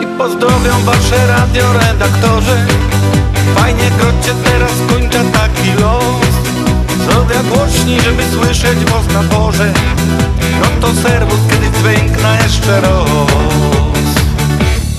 I 0.00 0.06
pozdrowią 0.18 0.84
wasze 0.84 1.26
radioredaktorzy 1.26 2.66
Fajnie 3.54 3.90
grocie 3.98 4.34
teraz 4.44 4.72
kończę 4.88 5.24
taki 5.32 5.72
los. 5.82 6.34
Zrobię 7.04 7.34
głośniej, 7.50 8.00
żeby 8.00 8.22
słyszeć 8.32 8.84
was 8.84 9.14
na 9.14 9.36
porze 9.36 9.72
No 10.60 10.66
to 10.80 10.94
serwus, 11.02 11.38
kiedy 11.50 11.78
dźwiękna 11.78 12.36
jeszcze 12.42 12.80
raz. 12.80 13.10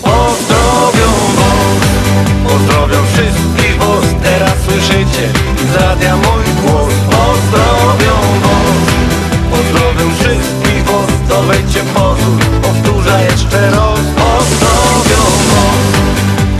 Pozdrowią 0.01 1.11
was, 1.37 1.87
pozdrowią 2.47 2.97
wszystkich 3.13 3.77
was. 3.79 4.05
Teraz 4.23 4.53
słyszycie 4.65 5.29
z 5.71 5.75
radia 5.75 6.15
mój 6.15 6.43
głos. 6.63 6.93
Pozdrowią 7.09 8.15
was 8.41 8.94
Dowejdźcie 11.75 11.93
pozór, 11.93 12.61
powtórzę 12.61 13.23
jeszcze 13.31 13.71
raz 13.71 13.99
Pozdrowią 13.99 15.21
was, 15.51 15.85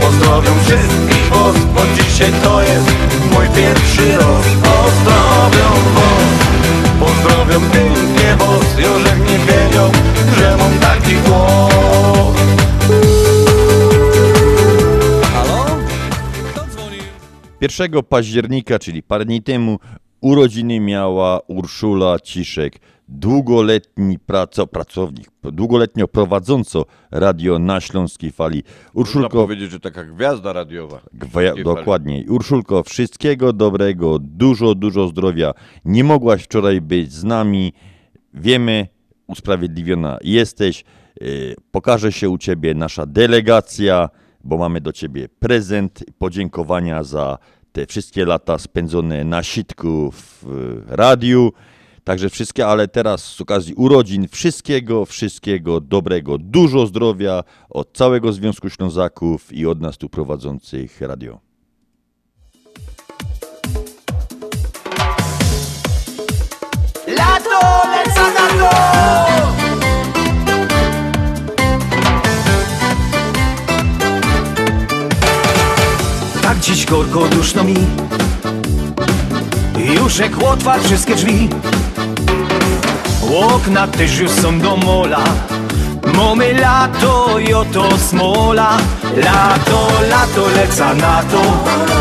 pozdrowią 0.00 0.50
wszystkich 0.64 1.28
was 1.30 1.64
Bo 1.74 1.80
dzisiaj 1.96 2.32
to 2.42 2.62
jest 2.62 2.86
mój 3.32 3.46
pierwszy 3.56 4.12
raz 4.16 4.46
Pozdrowią 4.62 5.68
was, 5.94 6.36
pozdrowią 7.00 7.60
pięknie 7.70 8.36
was 8.38 8.78
Jorzek 8.78 9.18
nie 9.18 9.38
wiedział, 9.38 9.90
że 10.38 10.56
mam 10.56 10.78
taki 10.78 11.14
głos 11.14 12.36
Halo? 15.32 15.66
Kto 16.50 16.66
dzwoni? 16.66 16.98
1 17.60 18.02
października, 18.02 18.78
czyli 18.78 19.02
parę 19.02 19.24
dni 19.24 19.42
temu, 19.42 19.78
urodziny 20.20 20.80
miała 20.80 21.40
Urszula 21.46 22.18
Ciszek, 22.20 22.78
długoletni 23.08 24.18
praco, 24.18 24.66
pracownik, 24.66 25.30
długoletnio 25.42 26.08
prowadząco 26.08 26.84
radio 27.10 27.58
na 27.58 27.80
Śląskiej 27.80 28.32
Fali. 28.32 28.62
Można 28.66 29.00
Urszulko, 29.00 29.28
powiedzieć, 29.42 29.70
że 29.70 29.80
taka 29.80 30.04
gwiazda 30.04 30.52
radiowa. 30.52 31.00
Takiej 31.32 31.64
dokładnie. 31.64 32.24
Urszulko, 32.28 32.82
wszystkiego 32.82 33.52
dobrego, 33.52 34.18
dużo, 34.18 34.74
dużo 34.74 35.08
zdrowia. 35.08 35.52
Nie 35.84 36.04
mogłaś 36.04 36.42
wczoraj 36.42 36.80
być 36.80 37.12
z 37.12 37.24
nami. 37.24 37.72
Wiemy, 38.34 38.88
usprawiedliwiona 39.26 40.18
jesteś. 40.22 40.84
Yy, 41.20 41.56
Pokaże 41.70 42.12
się 42.12 42.30
u 42.30 42.38
ciebie 42.38 42.74
nasza 42.74 43.06
delegacja, 43.06 44.08
bo 44.44 44.58
mamy 44.58 44.80
do 44.80 44.92
ciebie 44.92 45.28
prezent 45.38 46.04
podziękowania 46.18 47.02
za 47.02 47.38
te 47.72 47.86
wszystkie 47.86 48.24
lata 48.24 48.58
spędzone 48.58 49.24
na 49.24 49.42
sitku 49.42 50.10
w 50.12 50.44
y, 50.44 50.96
radiu. 50.96 51.52
Także 52.06 52.30
wszystkie, 52.30 52.66
ale 52.66 52.88
teraz 52.88 53.24
z 53.24 53.40
okazji 53.40 53.74
urodzin 53.74 54.28
wszystkiego, 54.28 55.04
wszystkiego 55.04 55.80
dobrego, 55.80 56.38
dużo 56.38 56.86
zdrowia 56.86 57.42
od 57.70 57.92
całego 57.92 58.32
Związku 58.32 58.70
Ślązaków 58.70 59.52
i 59.52 59.66
od 59.66 59.80
nas 59.80 59.98
tu 59.98 60.08
prowadzących 60.08 61.00
radio. 61.00 61.40
Lato, 67.06 67.88
leca 67.90 68.30
na 68.30 68.48
to! 68.48 68.70
Tak 76.42 76.60
dziś 76.60 76.86
gorko 76.86 77.28
duszno 77.28 77.64
mi 77.64 77.74
Już 79.76 80.18
jak 80.18 80.42
otwarł 80.42 80.82
wszystkie 80.82 81.14
drzwi 81.14 81.48
Okna 83.34 83.88
też 83.88 84.18
już 84.18 84.30
są 84.30 84.60
do 84.60 84.76
mola 84.76 85.24
Mamy 86.14 86.52
lato 86.54 87.38
i 87.38 87.54
oto 87.54 87.98
smola. 87.98 88.76
Lato, 89.16 89.80
lato, 90.10 90.48
leca 90.56 90.94
na 90.94 91.22
to. 91.30 91.42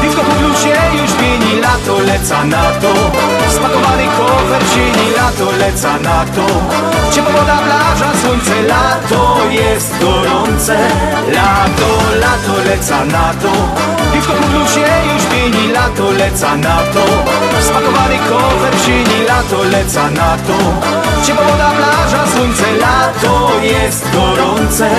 Disco 0.02 0.22
po 0.22 0.60
się 0.60 0.76
już 1.02 1.12
pieni 1.12 1.62
Lato, 1.62 2.00
leca 2.00 2.44
na 2.46 2.64
to. 2.82 2.94
Spakowany 3.50 4.06
kofer 4.18 4.64
cieni 4.74 5.12
Lato, 5.18 5.52
leca 5.52 5.98
na 6.00 6.26
to. 6.36 6.46
Ciepła 7.12 7.32
woda, 7.32 7.58
plaża, 7.58 8.12
słońce 8.22 8.62
Lato 8.62 9.38
jest 9.52 10.00
gorące. 10.00 10.78
Lato, 11.34 11.90
lato, 12.20 12.64
leca 12.70 13.06
na 13.06 13.34
to. 13.42 13.52
Disco 14.14 14.34
po 14.34 14.70
się 14.74 14.88
już 15.14 15.24
pieni 15.26 15.72
Lato, 15.72 16.12
leca 16.12 16.56
na 16.56 16.78
to. 16.94 17.04
Spakowany 17.62 18.18
kofer 18.18 18.76
cieni 18.86 19.26
Lato, 19.28 19.64
leca 19.64 20.10
na 20.10 20.38
to 20.48 21.15
Ciepła 21.26 21.44
woda, 21.44 21.72
plaża, 21.72 22.28
słońce 22.28 22.72
Lato 22.78 23.52
jest 23.62 24.12
gorące. 24.14 24.90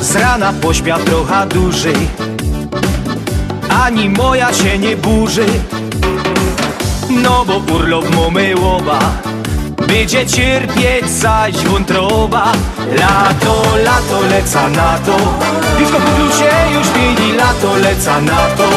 Z 0.00 0.16
rana 0.16 0.52
trochę 0.98 1.46
dłużej 1.46 2.08
Ani 3.84 4.08
moja 4.10 4.52
się 4.52 4.78
nie 4.78 4.96
burzy. 4.96 5.46
No 7.10 7.44
bo 7.44 7.74
urlop 7.74 8.16
mamy 8.16 8.54
łoba 8.56 9.33
będzie 9.86 10.26
cierpieć 10.26 11.10
zaś 11.10 11.54
wątroba. 11.54 12.52
Lato, 12.78 13.62
lato, 13.84 14.20
leca 14.30 14.68
na 14.68 14.98
to. 15.06 15.16
Piwko 15.78 15.98
po 15.98 16.36
się 16.38 16.74
już 16.74 16.88
pieni 16.88 17.32
Lato, 17.32 17.76
leca 17.76 18.20
na 18.20 18.36
to. 18.56 18.68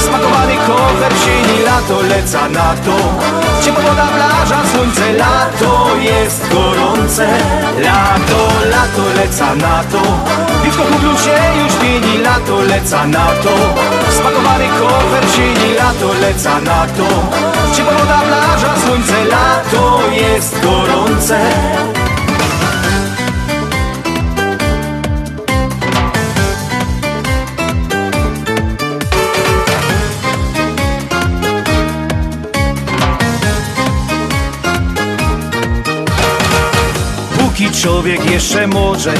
Smakowany 0.00 0.56
kofer 0.66 1.12
sieni 1.24 1.62
Lato, 1.62 2.02
leca 2.02 2.48
na 2.48 2.74
to. 2.84 2.96
Ciepła 3.64 3.82
woda, 3.82 4.06
plaża, 4.06 4.60
słońce 4.72 5.12
Lato 5.12 5.96
jest 5.96 6.48
gorące. 6.52 7.26
Lato, 7.78 8.40
lato, 8.70 9.02
leca 9.16 9.54
na 9.54 9.84
to. 9.84 10.02
Piwko 10.64 10.82
po 10.82 11.18
się 11.24 11.38
już 11.62 11.74
pieni 11.74 12.18
Lato, 12.18 12.62
leca 12.62 13.06
na 13.06 13.26
to. 13.26 13.54
Smakowany 14.20 14.68
kofer 14.68 15.24
sieni 15.36 15.74
Lato, 15.74 16.12
leca 16.20 16.60
na 16.60 16.86
to 16.86 17.57
Ciepła 17.78 17.92
woda, 17.92 18.18
plaża, 18.18 18.74
słońce 18.86 19.24
Lato 19.24 20.00
jest 20.12 20.60
gorące. 20.62 21.50
Póki 37.38 37.70
człowiek 37.70 38.30
jeszcze 38.30 38.66
może 38.66 39.14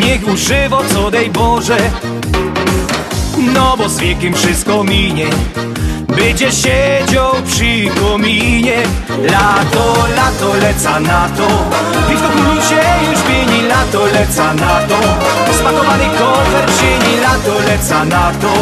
Niech 0.00 0.28
używa 0.28 0.82
co 0.94 1.10
dej 1.10 1.30
Boże. 1.30 1.78
No 3.54 3.76
bo 3.76 3.88
z 3.88 3.98
wiekiem 3.98 4.34
wszystko 4.34 4.84
minie 4.84 5.26
będzie 6.18 6.52
siedział 6.52 7.32
przy 7.46 8.00
kominie. 8.00 8.82
Lato, 9.08 9.94
lato, 10.16 10.54
leca 10.60 11.00
na 11.00 11.28
to. 11.28 11.48
Piwko 12.08 12.28
się 12.68 13.10
już 13.10 13.20
pieni 13.22 13.68
Lato, 13.68 14.04
leca 14.06 14.54
na 14.54 14.80
to. 14.88 14.98
Spakowany 15.58 16.04
kofer 16.04 16.70
cieni 16.80 17.20
Lato, 17.20 17.54
leca 17.68 18.04
na 18.04 18.32
to. 18.40 18.52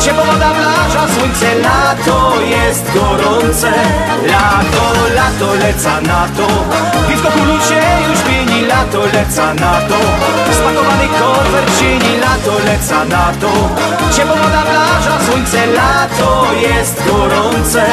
Ciepła 0.00 0.24
woda, 0.24 0.50
plaża, 0.50 1.06
słońce 1.14 1.54
Lato 1.54 2.32
jest 2.50 2.84
gorące. 2.94 3.72
Lato, 4.26 5.14
lato, 5.14 5.54
leca 5.54 6.00
na 6.00 6.28
to 6.36 6.46
Królu 7.30 7.58
się 7.68 7.82
już 8.08 8.20
pieni 8.22 8.66
Lato, 8.66 9.00
leca 9.06 9.54
na 9.54 9.80
to. 9.80 9.98
Spakowany 10.52 11.08
kofer 11.08 11.64
cieni 11.80 12.18
Lato, 12.20 12.58
leca 12.64 13.04
na 13.04 13.32
to. 13.40 13.52
Ciepła 14.16 14.36
woda, 14.36 14.62
plaża, 14.62 15.18
słońce 15.26 15.66
Lato 15.66 16.46
jest 16.60 17.02
gorące. 17.06 17.86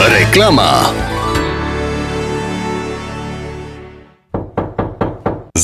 Reklama. 0.00 1.07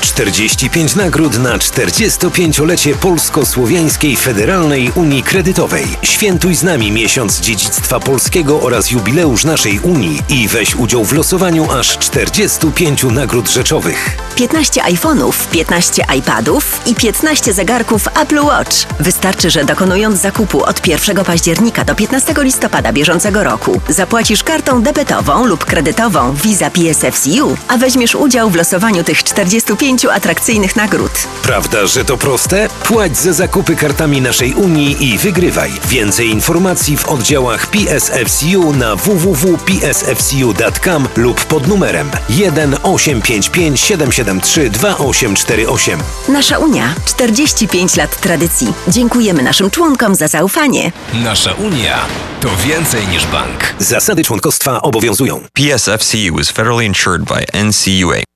45 0.00 0.94
nagród 0.96 1.38
na 1.38 1.58
45-lecie 1.58 2.94
Polsko-Słowiańskiej 2.94 4.16
Federalnej 4.16 4.92
Unii 4.94 5.22
Kredytowej. 5.22 5.86
Świętuj 6.02 6.54
z 6.54 6.62
nami 6.62 6.92
miesiąc 6.92 7.40
dziedzictwa 7.40 8.00
polskiego 8.00 8.60
oraz 8.60 8.90
jubileusz 8.90 9.44
naszej 9.44 9.80
Unii 9.80 10.22
i 10.28 10.48
weź 10.48 10.74
udział 10.74 11.04
w 11.04 11.12
losowaniu 11.12 11.70
aż 11.70 11.98
45 11.98 13.04
nagród 13.04 13.50
rzeczowych. 13.50 14.16
15 14.36 14.82
iPhone'ów, 14.82 15.32
15 15.50 16.04
iPadów 16.18 16.80
i 16.86 16.94
15 16.94 17.52
zegarków 17.52 18.08
Apple 18.22 18.40
Watch. 18.40 18.76
Wystarczy, 19.00 19.50
że 19.50 19.64
dokonując 19.64 20.20
zakupu 20.20 20.64
od 20.64 20.86
1 20.86 21.24
października 21.24 21.84
do 21.84 21.94
15 21.94 22.34
listopada 22.38 22.92
bieżącego 22.92 23.44
roku 23.44 23.80
zapłacisz 23.88 24.42
kartą 24.42 24.82
debetową 24.82 25.46
lub 25.46 25.64
kredytową 25.64 26.34
Visa 26.34 26.70
PSFCU, 26.70 27.56
a 27.68 27.76
weźmiesz 27.78 28.14
udział 28.14 28.50
w 28.50 28.56
losowaniu 28.56 29.04
tych 29.04 29.24
45 29.24 29.95
atrakcyjnych 30.04 30.76
nagród. 30.76 31.10
Prawda, 31.42 31.86
że 31.86 32.04
to 32.04 32.16
proste? 32.16 32.68
Płać 32.84 33.16
za 33.16 33.32
zakupy 33.32 33.76
kartami 33.76 34.20
naszej 34.20 34.54
Unii 34.54 35.04
i 35.04 35.18
wygrywaj. 35.18 35.72
Więcej 35.88 36.28
informacji 36.28 36.96
w 36.96 37.08
oddziałach 37.08 37.66
PSFCU 37.66 38.72
na 38.72 38.96
www.psfcu.com 38.96 41.08
lub 41.16 41.44
pod 41.44 41.66
numerem 41.66 42.10
1 42.28 42.76
855 42.82 43.80
773 43.80 44.70
2848. 44.70 46.00
Nasza 46.28 46.58
Unia 46.58 46.94
45 47.06 47.96
lat 47.96 48.20
tradycji. 48.20 48.72
Dziękujemy 48.88 49.42
naszym 49.42 49.70
członkom 49.70 50.14
za 50.14 50.28
zaufanie. 50.28 50.92
Nasza 51.14 51.52
Unia 51.52 51.98
to 52.40 52.48
więcej 52.56 53.08
niż 53.08 53.26
bank. 53.26 53.74
Zasady 53.78 54.24
członkostwa 54.24 54.82
obowiązują. 54.82 55.40
PSFCU 55.52 56.40
is 56.40 56.50
federally 56.50 56.86
insured 56.86 57.22
by 57.22 57.46
NCUA. 57.64 58.35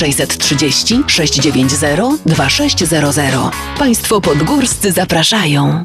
630 0.00 1.02
690 1.06 2.20
2600. 2.26 3.34
Państwo 3.78 4.20
podgórscy 4.20 4.92
zapraszają. 4.92 5.84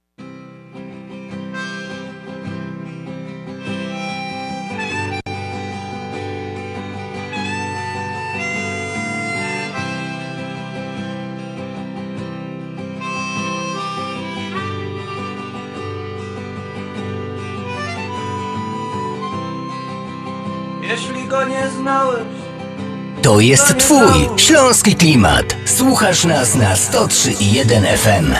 To 23.31 23.39
jest 23.39 23.77
twój 23.77 24.29
śląski 24.37 24.95
klimat. 24.95 25.55
Słuchasz 25.65 26.25
nas 26.25 26.55
na 26.55 26.75
103 26.75 27.31
i 27.31 27.53
1 27.53 27.83
FM. 27.83 28.33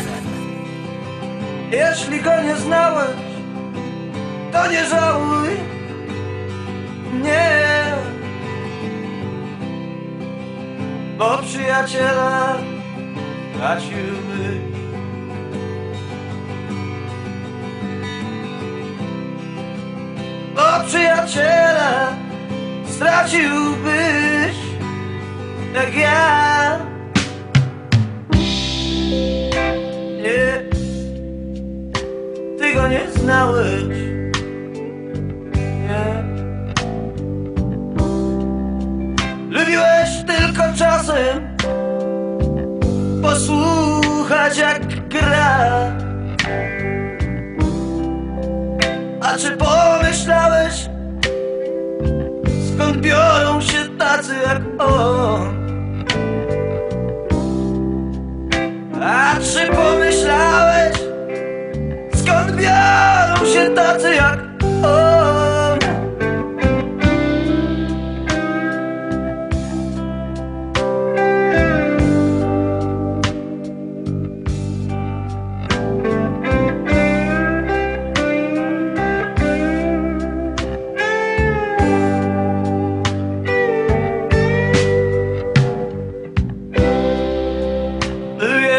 jeśli 1.71 2.21
go 2.21 2.41
nie 2.41 2.55
znałeś, 2.55 3.15
to 4.51 4.71
nie 4.71 4.85
żałuj. 4.85 5.49
Nie. 7.23 7.95
Bo 11.17 11.37
przyjaciela 11.37 12.57
traciłbyś. 13.57 14.61
Bo 20.55 20.87
przyjaciela 20.87 22.13
straciłbyś 22.85 24.70
jak 25.73 25.95
ja. 25.95 26.79
Nie, 30.23 30.63
ty 32.59 32.73
go 32.73 32.87
nie 32.87 33.11
znałeś. 33.15 33.83
Nie. 35.55 36.23
Lubiłeś 39.49 40.09
tylko 40.27 40.63
czasem 40.77 41.57
posłuchać 43.21 44.57
jak 44.57 45.07
gra. 45.09 45.91
A 49.21 49.37
czy 49.37 49.57
pomyślałeś, 49.57 50.89
skąd 52.73 52.97
biorą 52.97 53.61
się 53.61 53.97
tacy 53.97 54.33
jak 54.47 54.61
on? 54.81 55.60
A 59.03 59.35
czy 59.39 59.67
pomyślałeś, 59.67 60.95
skąd 62.15 62.51
biorą 62.51 63.53
się 63.53 63.69
tacy 63.75 64.15
jak 64.15 64.39
on? 64.83 65.30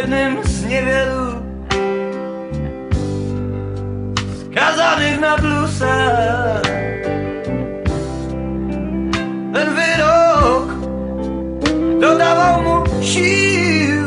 Jednym 0.02 0.44
z 0.44 0.64
niewielu 0.64 1.42
na 5.20 5.36
bluesa. 5.36 5.94
Ten 9.54 9.68
wyrok 9.76 10.66
dodawał 12.00 12.62
mu 12.62 13.02
sił. 13.02 14.02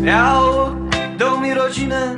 Miał 0.00 0.44
dom 1.18 1.46
i 1.46 1.54
rodzinę, 1.54 2.14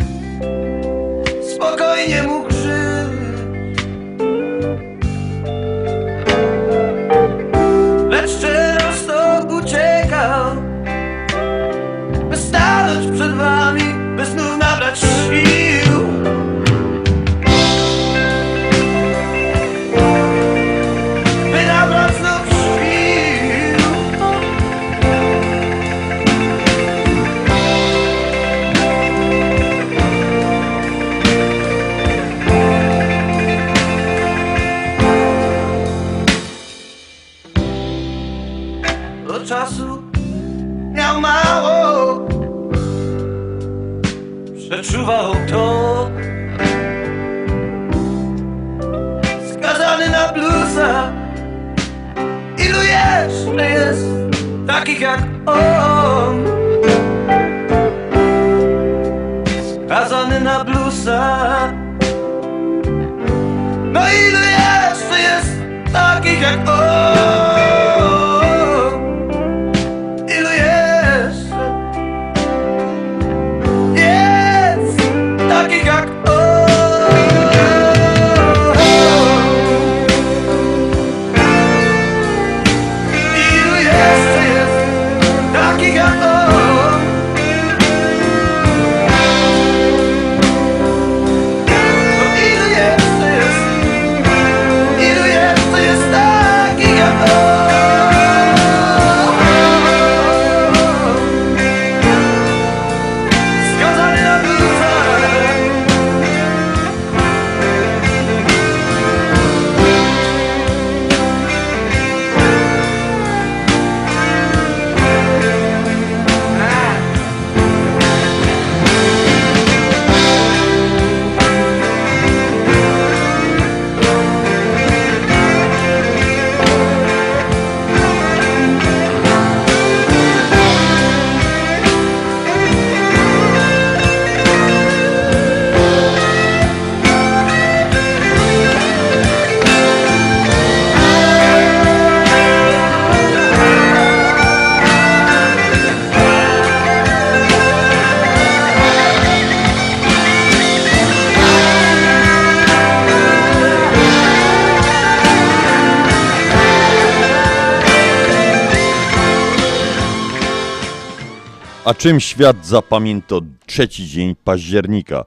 A 161.91 161.95
czym 161.95 162.21
świat 162.21 162.67
zapamiętał 162.67 163.41
trzeci 163.67 164.07
dzień 164.07 164.37
października? 164.45 165.25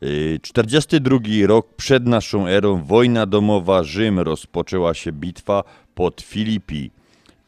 Yy, 0.00 0.38
42 0.42 1.18
rok 1.46 1.74
przed 1.76 2.06
naszą 2.06 2.46
erą, 2.46 2.84
wojna 2.84 3.26
domowa, 3.26 3.82
Rzym, 3.82 4.20
rozpoczęła 4.20 4.94
się 4.94 5.12
bitwa 5.12 5.64
pod 5.94 6.20
Filipi. 6.20 6.90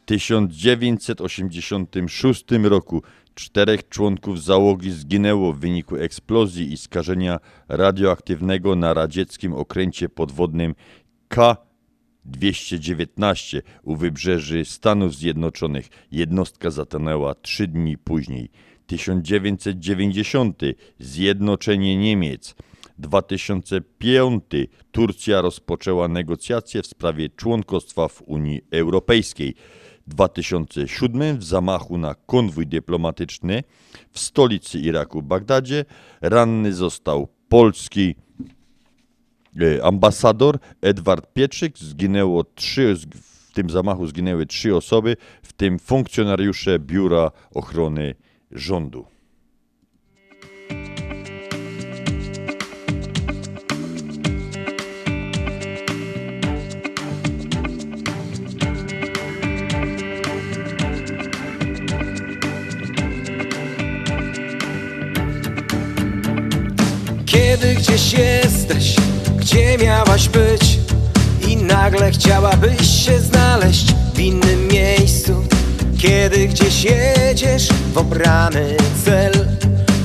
W 0.03 0.05
1986 0.07 2.45
roku 2.63 3.03
czterech 3.35 3.89
członków 3.89 4.43
załogi 4.43 4.91
zginęło 4.91 5.53
w 5.53 5.59
wyniku 5.59 5.97
eksplozji 5.97 6.73
i 6.73 6.77
skażenia 6.77 7.39
radioaktywnego 7.69 8.77
na 8.77 8.95
radzieckim 8.95 9.55
okręcie 9.55 10.09
podwodnym 10.09 10.75
K 11.29 11.57
219 12.27 13.63
u 13.83 13.97
wybrzeży 13.97 14.65
Stanów 14.65 15.15
Zjednoczonych. 15.15 15.89
Jednostka 16.13 16.71
zatonęła 16.71 17.35
trzy 17.35 17.67
dni 17.69 17.99
później. 17.99 18.51
1990 18.87 20.63
Zjednoczenie 20.99 21.97
Niemiec. 21.97 22.55
2005 22.99 24.45
Turcja 24.93 25.41
rozpoczęła 25.41 26.09
negocjacje 26.09 26.83
w 26.83 26.87
sprawie 26.87 27.29
członkostwa 27.29 28.09
w 28.09 28.23
Unii 28.23 28.61
Europejskiej. 28.71 29.55
2007 30.07 31.39
w 31.39 31.45
zamachu 31.45 31.99
na 31.99 32.15
konwój 32.15 32.67
dyplomatyczny 32.67 33.63
w 34.11 34.19
stolicy 34.19 34.79
Iraku 34.79 35.23
Bagdadzie 35.23 35.85
ranny 36.21 36.73
został 36.73 37.29
polski 37.49 38.15
ambasador 39.83 40.59
Edward 40.83 41.33
Pietrzyk. 41.33 41.79
Zginęło 41.79 42.45
trzy, 42.45 42.97
w 43.15 43.53
tym 43.53 43.71
zamachu 43.71 44.07
zginęły 44.07 44.47
trzy 44.47 44.77
osoby, 44.77 45.17
w 45.43 45.53
tym 45.53 45.79
funkcjonariusze 45.79 46.79
Biura 46.79 47.31
Ochrony 47.55 48.15
Rządu. 48.51 49.07
Kiedy 67.27 67.75
gdzieś 67.75 68.13
jesteś, 68.13 69.06
gdzie 69.47 69.79
miałaś 69.79 70.29
być? 70.29 70.79
I 71.49 71.57
nagle 71.57 72.11
chciałabyś 72.11 73.05
się 73.07 73.21
znaleźć 73.21 73.95
w 74.15 74.21
innym 74.21 74.69
miejscu. 74.69 75.45
Kiedy 75.99 76.49
gdzieś 76.49 76.85
jedziesz 76.85 77.69
w 77.95 77.99
obrany 77.99 78.77
cel 79.05 79.33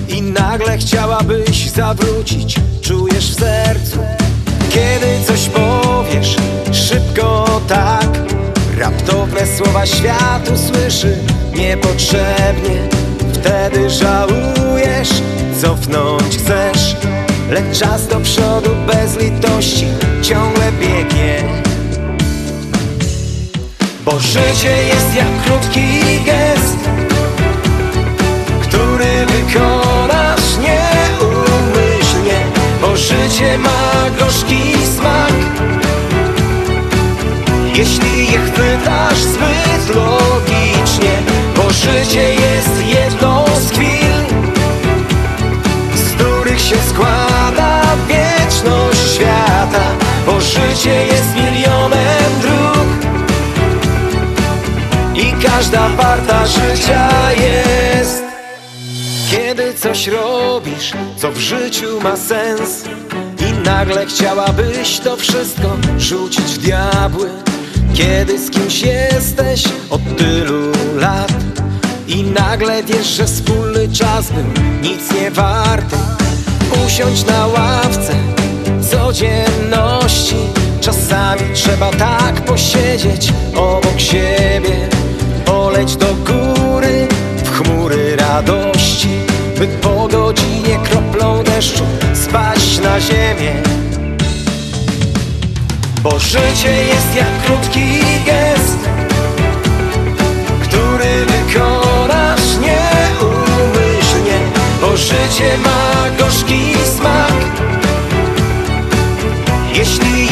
I 0.10 0.22
nagle 0.22 0.78
chciałabyś 0.78 1.70
zawrócić, 1.70 2.56
czujesz 2.82 3.32
w 3.32 3.40
sercu. 3.40 4.00
Kiedy 4.70 5.26
coś 5.28 5.50
powiesz, 5.50 6.36
szybko 6.72 7.62
tak. 7.68 8.10
Raptowne 8.78 9.48
słowa 9.58 9.86
światu 9.86 10.52
słyszy 10.58 11.18
niepotrzebnie. 11.56 12.90
Wtedy 13.34 13.90
żałujesz, 13.90 15.10
cofnąć 15.62 16.38
chcesz 16.38 16.96
Lecz 17.52 17.80
czas 17.80 18.08
do 18.08 18.20
przodu 18.20 18.70
bez 18.88 19.18
litości 19.18 19.88
ciągle 20.22 20.72
biegnie. 20.72 21.44
Bo 24.06 24.20
życie 24.20 24.84
jest 24.88 25.16
jak 25.16 25.44
krótki 25.46 25.90
gest 26.26 26.78
Który 28.62 29.26
wykonasz 29.26 30.58
nieumyślnie. 30.58 32.40
Bo 32.82 32.98
życie 32.98 33.58
ma 33.58 34.10
gorzki 34.20 34.74
smak 34.98 35.34
Jeśli 37.76 38.32
je 38.32 38.40
chwytasz 38.40 39.18
zbyt 39.20 39.96
logicznie. 39.96 41.12
Bo 41.56 41.70
życie 41.70 42.34
jest 42.34 42.88
jedną 42.88 43.46
z 43.68 43.72
chwil 43.72 44.38
Z 45.96 46.14
których 46.14 46.62
się 46.62 46.76
składa 46.90 47.41
świata 49.14 49.82
Bo 50.26 50.42
życie 50.42 51.06
jest 51.06 51.36
milionem 51.36 52.32
dróg. 52.42 52.88
I 55.16 55.44
każda 55.44 55.90
warta 55.90 56.46
życia 56.46 57.10
jest. 57.32 58.24
Kiedy 59.32 59.74
coś 59.74 60.08
robisz, 60.08 60.92
co 61.18 61.32
w 61.32 61.38
życiu 61.38 62.02
ma 62.04 62.18
sens 62.18 62.84
I 63.50 63.66
nagle 63.66 64.06
chciałabyś 64.06 65.00
to 65.00 65.18
wszystko 65.18 65.78
rzucić 65.98 66.46
w 66.46 66.58
diabły. 66.58 67.30
Kiedy 67.94 68.40
z 68.40 68.52
kimś 68.52 68.82
jesteś 68.82 69.64
od 69.90 70.02
tylu 70.18 70.72
lat 70.96 71.34
I 72.08 72.24
nagle 72.24 72.84
wiesz, 72.84 73.08
że 73.08 73.26
wspólny 73.26 73.90
czas 73.90 74.32
był 74.32 74.64
nic 74.82 75.12
nie 75.14 75.32
warty. 75.32 75.98
Usiądź 76.86 77.26
na 77.26 77.48
ławce 77.48 78.41
codzienności 78.92 80.36
Czasami 80.82 81.42
trzeba 81.54 81.92
tak 81.92 82.42
posiedzieć 82.42 83.34
obok 83.56 84.00
siebie 84.00 84.90
Poleć 85.46 85.96
do 85.96 86.08
góry 86.14 87.08
w 87.44 87.50
chmury 87.50 88.16
radości 88.16 89.10
By 89.58 89.68
po 89.68 90.08
godzinie 90.08 90.80
kroplą 90.84 91.44
deszczu 91.44 91.84
spaść 92.14 92.80
na 92.80 93.00
ziemię. 93.00 93.54
Bo 96.04 96.20
życie 96.20 96.84
jest 96.88 97.16
jak 97.16 97.42
krótki 97.46 98.00
gest 98.26 98.78
Który 100.64 101.26
wykonasz 101.26 102.58
nieumyślnie. 102.62 104.40
Bo 104.82 104.98
życie 104.98 105.58
ma 105.64 106.10
gorzki 106.18 106.74
smak 106.98 107.34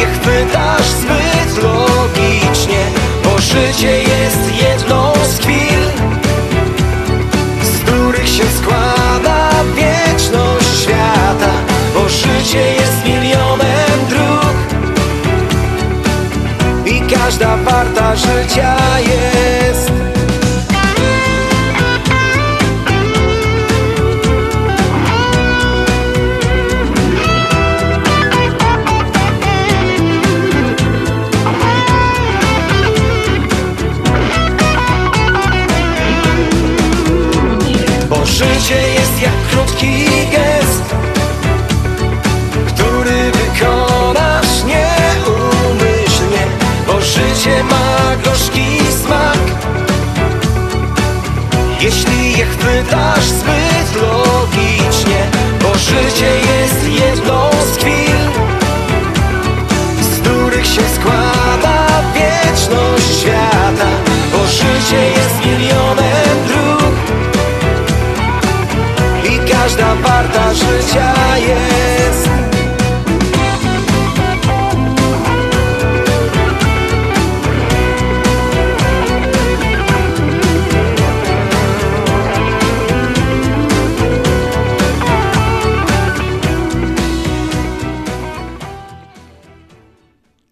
chwytasz 0.06 0.88
zbyt 0.88 1.64
logicznie 1.64 2.86
Bo 3.24 3.39
życie 3.39 4.04
jest 4.04 4.62
jedną 4.62 5.14
z 5.24 5.39
chwil 5.39 5.80
Z 7.64 7.80
których 7.80 8.30
się 8.30 8.43
składa 8.62 9.50
wieczność 9.76 10.82
świata 10.84 11.52
Bo 11.93 12.10
życie 12.10 12.74
jest 12.74 13.06
milionem 13.06 14.06
dróg. 14.10 14.56
I 16.86 17.02
każda 17.02 17.58
warta 17.58 18.16
życia 18.16 18.76
jest 19.00 19.59
je 52.90 52.96
chwytasz 52.96 53.26
zbyt 53.26 54.02
logicznie 54.02 55.30
Bo 55.62 55.78
życie 55.78 56.26
jest 56.26 57.04
jedną 57.04 57.50
z 57.74 57.78
chwil 57.78 58.20
Z 60.02 60.20
których 60.20 60.66
się 60.66 60.82
składa 60.96 61.88
wieczność 62.14 63.22
świata 63.22 63.90
Bo 64.32 64.48
życie 64.48 65.12
jest 65.18 65.46
milionem 65.46 66.38
dróg. 66.48 66.94
I 69.34 69.52
każda 69.52 69.96
warta 69.96 70.54
życia 70.54 71.14
jest 71.38 72.39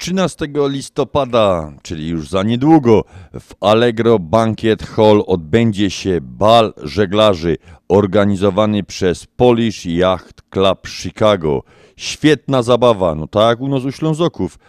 13 0.07 0.47
listopada, 0.69 1.73
czyli 1.83 2.07
już 2.07 2.29
za 2.29 2.43
niedługo, 2.43 3.03
w 3.39 3.53
Allegro 3.61 4.19
Bankiet 4.19 4.83
Hall 4.83 5.23
odbędzie 5.27 5.89
się 5.89 6.19
bal 6.21 6.73
żeglarzy 6.83 7.57
organizowany 7.87 8.83
przez 8.83 9.25
Polish 9.25 9.85
Yacht 9.85 10.41
Club 10.49 10.87
Chicago. 10.87 11.63
Świetna 11.97 12.63
zabawa, 12.63 13.15
no 13.15 13.27
tak 13.27 13.61
u 13.61 13.67
nas 13.67 13.83
u 13.83 13.91
Ślązoków. 13.91 14.59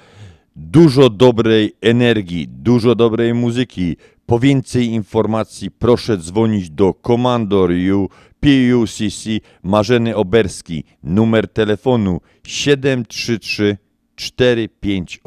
Dużo 0.57 1.11
dobrej 1.11 1.73
energii, 1.81 2.49
dużo 2.49 2.95
dobrej 2.95 3.35
muzyki. 3.35 3.97
Po 4.27 4.39
więcej 4.39 4.87
informacji 4.87 5.71
proszę 5.71 6.17
dzwonić 6.17 6.71
do 6.71 6.95
Komandor 6.95 7.71
U 7.95 8.09
PUCC 8.41 9.25
Marzeny 9.63 10.17
Oberski. 10.17 10.85
Numer 11.03 11.49
telefonu 11.49 12.21
733 12.47 13.88
458 14.19 15.21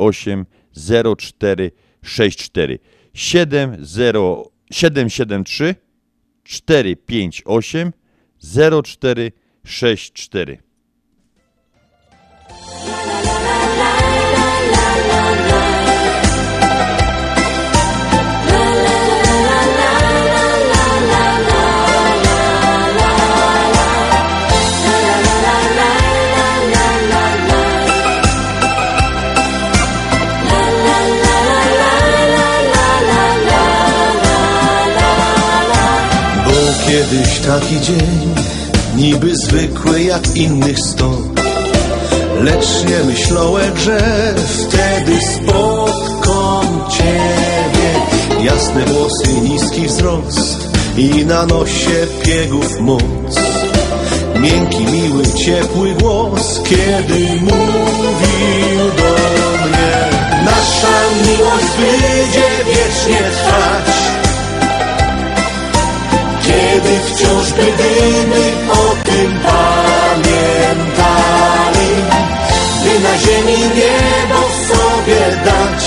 0464 0.74 2.80
70 3.14 4.52
773 4.70 5.76
458 6.46 7.44
0464 8.39 10.60
kiedyś 36.92 37.39
taki 37.39 37.82
dzień, 37.82 38.36
niby 38.96 39.36
zwykły 39.36 40.02
jak 40.02 40.36
innych 40.36 40.80
sto. 40.80 41.12
Lecz 42.42 42.84
nie 42.89 43.04
myślałem, 43.04 43.78
że 43.78 44.00
wtedy 44.48 45.20
spotkam 45.22 46.89
Ciebie. 46.92 47.92
Jasne 48.44 48.86
włosy, 48.86 49.42
niski 49.42 49.88
wzrost 49.88 50.70
i 50.98 51.26
na 51.26 51.46
nosie 51.46 52.08
piegów 52.24 52.80
moc. 52.80 53.36
Miękki, 54.39 54.86
miły, 54.86 55.24
ciepły 55.24 55.94
głos, 55.94 56.62
kiedy 56.64 57.20
mówił 57.42 58.80
do 58.98 59.12
mnie. 59.68 60.10
Nasza 60.46 61.00
miłość 61.26 61.72
będzie 61.78 62.48
wiecznie 62.66 63.20
trwać. 63.32 63.91
Wciąż 67.14 67.53
będziemy 67.53 68.43
o 68.72 68.95
tym 69.03 69.39
pamiętali. 69.43 70.32
By 72.84 72.99
na 72.99 73.18
ziemi 73.18 73.57
niebo 73.76 74.39
sobie 74.68 75.22
dać. 75.45 75.82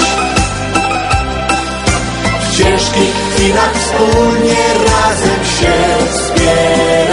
W 2.40 2.56
ciężkich 2.58 3.14
chwilach 3.34 3.74
wspólnie 3.74 4.64
razem 4.86 5.44
się 5.44 5.74
wspierali 6.12 7.03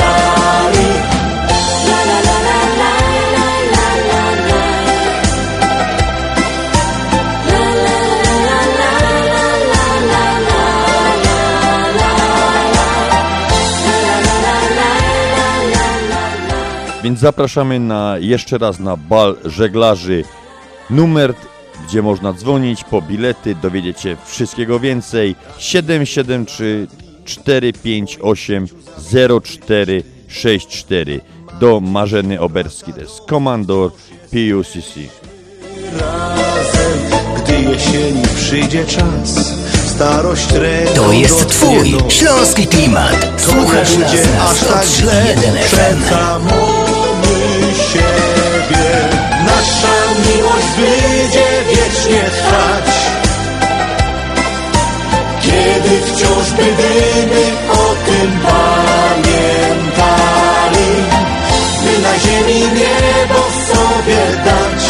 Więc 17.11 17.19
zapraszamy 17.19 17.79
na 17.79 18.15
jeszcze 18.19 18.57
raz 18.57 18.79
na 18.79 18.97
bal 18.97 19.37
żeglarzy. 19.45 20.23
Numer, 20.89 21.33
gdzie 21.87 22.01
można 22.01 22.33
dzwonić 22.33 22.83
po 22.83 23.01
bilety, 23.01 23.55
dowiedzieć 23.55 23.99
się 23.99 24.17
wszystkiego 24.25 24.79
więcej. 24.79 25.35
773 25.57 26.87
458 27.25 28.67
0464 29.43 31.21
do 31.59 31.79
Marzeny 31.79 32.39
Oberski, 32.39 32.93
to 32.93 32.99
jest 32.99 33.21
komandor 33.21 33.91
PUCC. 34.31 34.95
razem, 35.99 36.99
gdy 37.37 37.53
jesieni 37.53 38.23
przyjdzie 38.35 38.85
czas. 38.85 39.53
Starość 39.87 40.51
ręką 40.51 40.93
To 40.95 41.11
jest 41.11 41.47
twój 41.47 41.95
śląski 42.09 42.67
klimat. 42.67 43.27
Słuchasz 43.37 43.97
nas 43.97 44.13
aż 44.51 44.59
tak 44.59 44.85
źle, 44.85 45.35
101 45.35 45.55
FM. 45.55 46.90
Miłość 50.15 50.71
będzie 50.77 51.47
wiecznie 51.69 52.21
trwać. 52.23 52.89
Kiedy 55.41 56.01
wciąż 56.01 56.51
będziemy 56.51 57.43
o 57.69 57.95
tym 58.05 58.39
pamiętali, 58.43 59.31
by 61.83 61.93
na 62.01 62.13
ziemi 62.19 62.61
niebo 62.61 63.39
sobie 63.67 64.21
dać. 64.45 64.81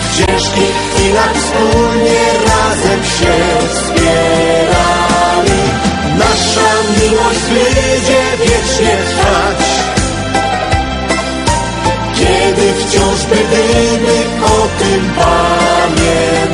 W 0.00 0.16
ciężkich 0.16 0.76
chwilach 0.94 1.34
wspólnie 1.34 2.24
razem 2.46 3.00
się 3.04 3.36
wspierali. 3.74 5.60
Nasza 6.18 6.70
miłość 7.00 7.44
będzie 7.48 8.22
wiecznie 8.38 8.96
trwać. 8.96 9.63
Wciąż 13.24 13.36
będziemy 13.36 14.16
o 14.44 14.68
tym 14.78 15.02
pamiętali, 15.16 16.44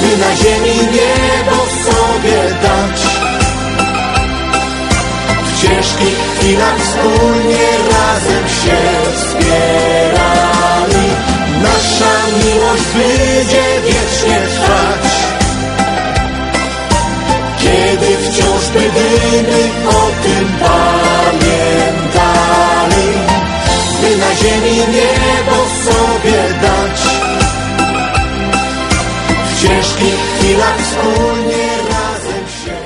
by 0.00 0.10
na 0.16 0.30
ziemi 0.36 0.76
niebo 0.92 1.56
sobie 1.84 2.38
dać. 2.62 3.00
W 5.44 5.62
ciężkich 5.62 6.18
chwilach 6.34 6.78
wspólnie 6.78 7.68
razem 7.92 8.48
się 8.48 8.80
wspierali. 9.14 11.06
Nasza 11.62 12.16
miłość 12.44 12.88
będzie 12.94 13.64
wiecznie 13.84 14.38
trwać. 14.54 15.06
Kiedy 17.58 18.10
wciąż 18.16 18.64
będziemy 18.68 19.60
o 19.88 19.90
tym 20.22 20.44
pamiętali, 20.60 20.97
ciężkich 29.62 30.14
chwilach 30.14 30.80
wspólnie 30.80 31.66
razem 31.90 32.46
się 32.46 32.76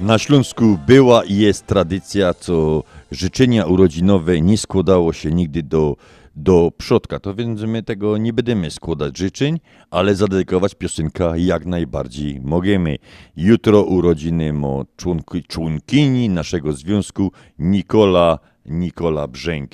Na 0.00 0.18
Śląsku 0.18 0.78
była 0.86 1.24
i 1.24 1.36
jest 1.36 1.66
tradycja, 1.66 2.34
co 2.34 2.82
życzenia 3.10 3.66
urodzinowe 3.66 4.40
nie 4.40 4.58
składało 4.58 5.12
się 5.12 5.30
nigdy 5.30 5.62
do, 5.62 5.96
do 6.36 6.72
przodka. 6.78 7.20
To 7.20 7.34
więc 7.34 7.60
my 7.60 7.82
tego 7.82 8.18
nie 8.18 8.32
będziemy 8.32 8.70
składać 8.70 9.18
życzeń, 9.18 9.60
ale 9.90 10.14
zadedykować 10.14 10.74
piosenka 10.74 11.36
jak 11.36 11.66
najbardziej 11.66 12.40
możemy. 12.40 12.98
Jutro 13.36 13.82
urodziny 13.82 14.52
mo 14.52 14.84
członki, 14.96 15.42
członkini 15.44 16.28
naszego 16.28 16.72
związku 16.72 17.32
Nikola, 17.58 18.38
Nikola 18.66 19.28
Brzęk. 19.28 19.70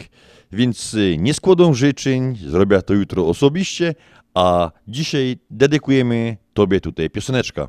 Więc 0.53 0.95
y, 0.95 1.17
nie 1.19 1.35
składą 1.35 1.75
życzeń, 1.75 2.37
zrobię 2.37 2.83
to 2.83 2.95
jutro 2.95 3.29
osobiście, 3.29 3.95
a 4.35 4.71
dzisiaj 4.89 5.39
dedykujemy 5.51 6.37
Tobie 6.55 6.81
tutaj 6.81 7.11
pioseneczka. 7.11 7.69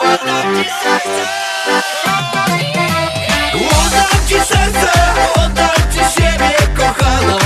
Oddam 0.00 0.54
ci 4.28 4.34
serce, 4.34 4.92
oddam 5.36 5.78
ci 5.90 6.02
siebie, 6.12 6.56
kochana. 6.76 7.38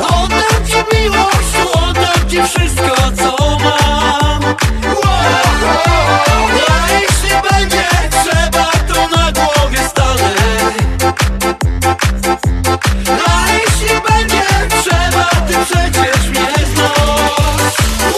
Oddam 0.00 0.66
ci 0.66 0.78
miłość, 0.92 1.54
oddam 1.74 2.28
ci 2.28 2.42
wszystko, 2.42 2.94
co 3.16 3.58
mam. 3.58 4.42
Wow. 4.82 5.18
A 6.68 7.42
będzie 7.50 7.84
trzeba, 8.10 8.64
to 8.88 9.08
na 9.16 9.32
głowie 9.32 9.78
stanę. 9.88 10.32
A 13.26 13.52
jeśli 13.52 14.00
będzie 14.08 14.44
trzeba, 14.82 15.24
ty 15.46 15.54
przecież 15.64 16.28
mnie 16.28 16.66
znasz. 16.74 18.17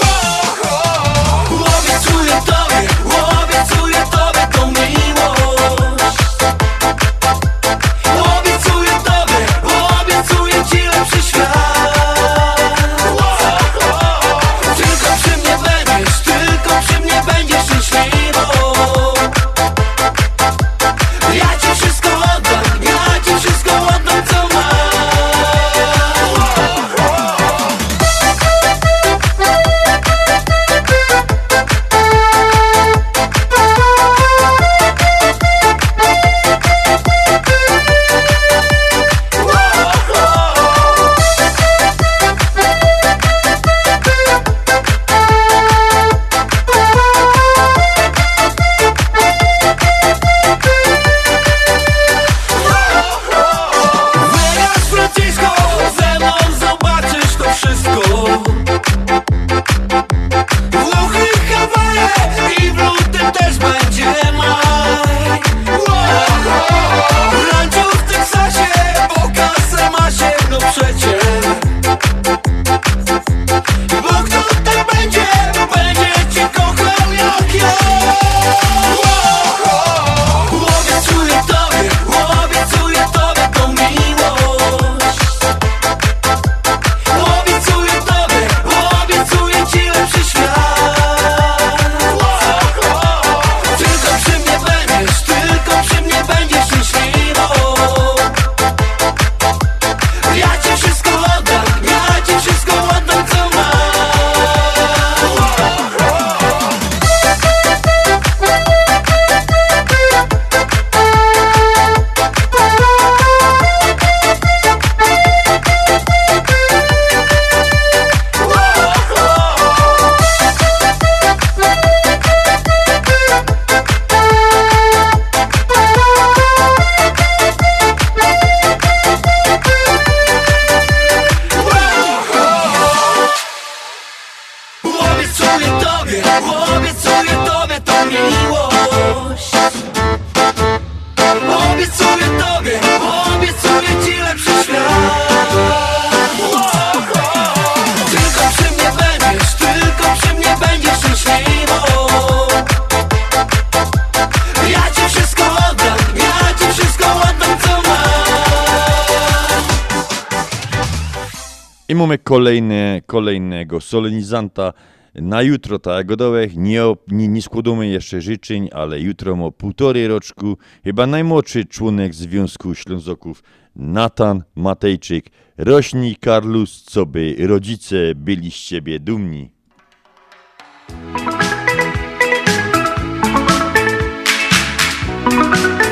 Kolejne, 162.40 163.00
kolejnego 163.06 163.80
solenizanta 163.80 164.72
na 165.14 165.42
jutro, 165.42 165.78
godołek. 166.04 166.56
Nie, 166.56 166.82
nie, 167.08 167.28
nie 167.28 167.42
składamy 167.42 167.88
jeszcze 167.88 168.20
życzeń, 168.20 168.68
ale 168.72 169.00
jutro 169.00 169.36
ma 169.36 169.50
półtorej 169.50 170.08
roczku. 170.08 170.56
Chyba 170.84 171.06
najmłodszy 171.06 171.64
członek 171.64 172.14
Związku 172.14 172.74
Ślązoków, 172.74 173.42
Natan 173.76 174.42
Matejczyk. 174.54 175.26
Rośnij, 175.58 176.16
Karlus, 176.16 176.82
co 176.82 177.06
by 177.06 177.36
rodzice 177.38 177.96
byli 178.14 178.50
z 178.50 178.54
ciebie 178.54 179.00
dumni. 179.00 179.50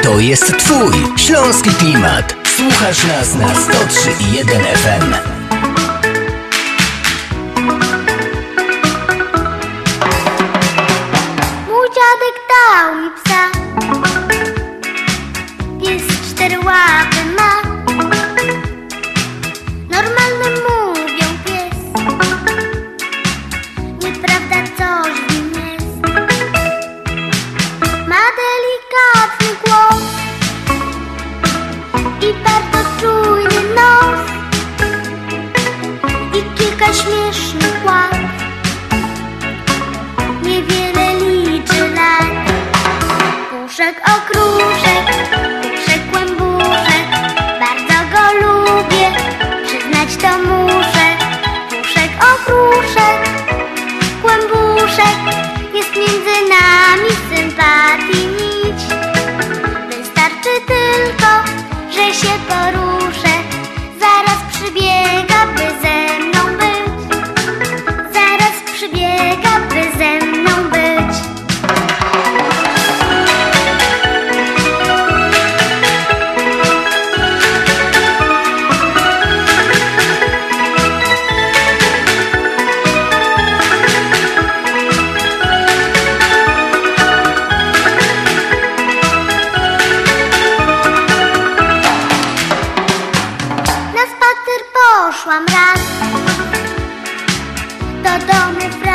To 0.02 0.20
jest 0.20 0.58
Twój 0.58 0.94
śląski 1.16 1.70
klimat. 1.70 2.36
Słuchasz 2.56 3.06
nas 3.06 3.34
na 3.34 3.54
103,1 3.54 4.62
FM. 4.62 5.37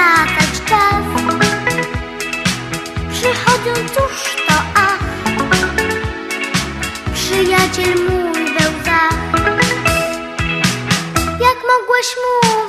Wracać 0.04 0.62
czas. 0.66 1.06
Przychodzą 3.12 3.74
cóż 3.88 4.36
to 4.48 4.54
ach 4.76 5.00
Przyjaciel 7.14 7.96
mój 8.10 8.46
we 8.46 8.70
łzach 8.70 9.20
Jak 11.40 11.58
mogłeś 11.72 12.16
mówi 12.24 12.63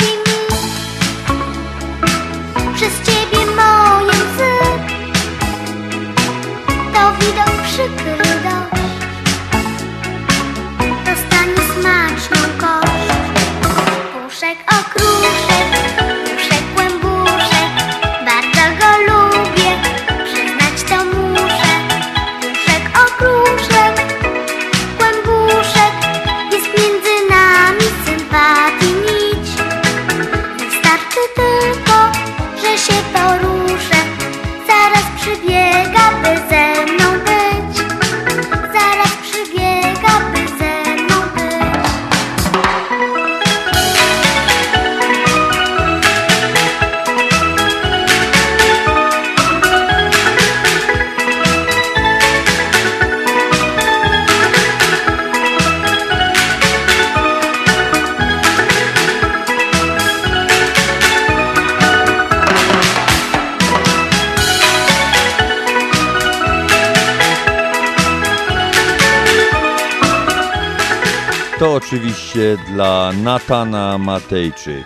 dla 72.35 73.13
Natana 73.13 73.99
Matejczyk. 73.99 74.85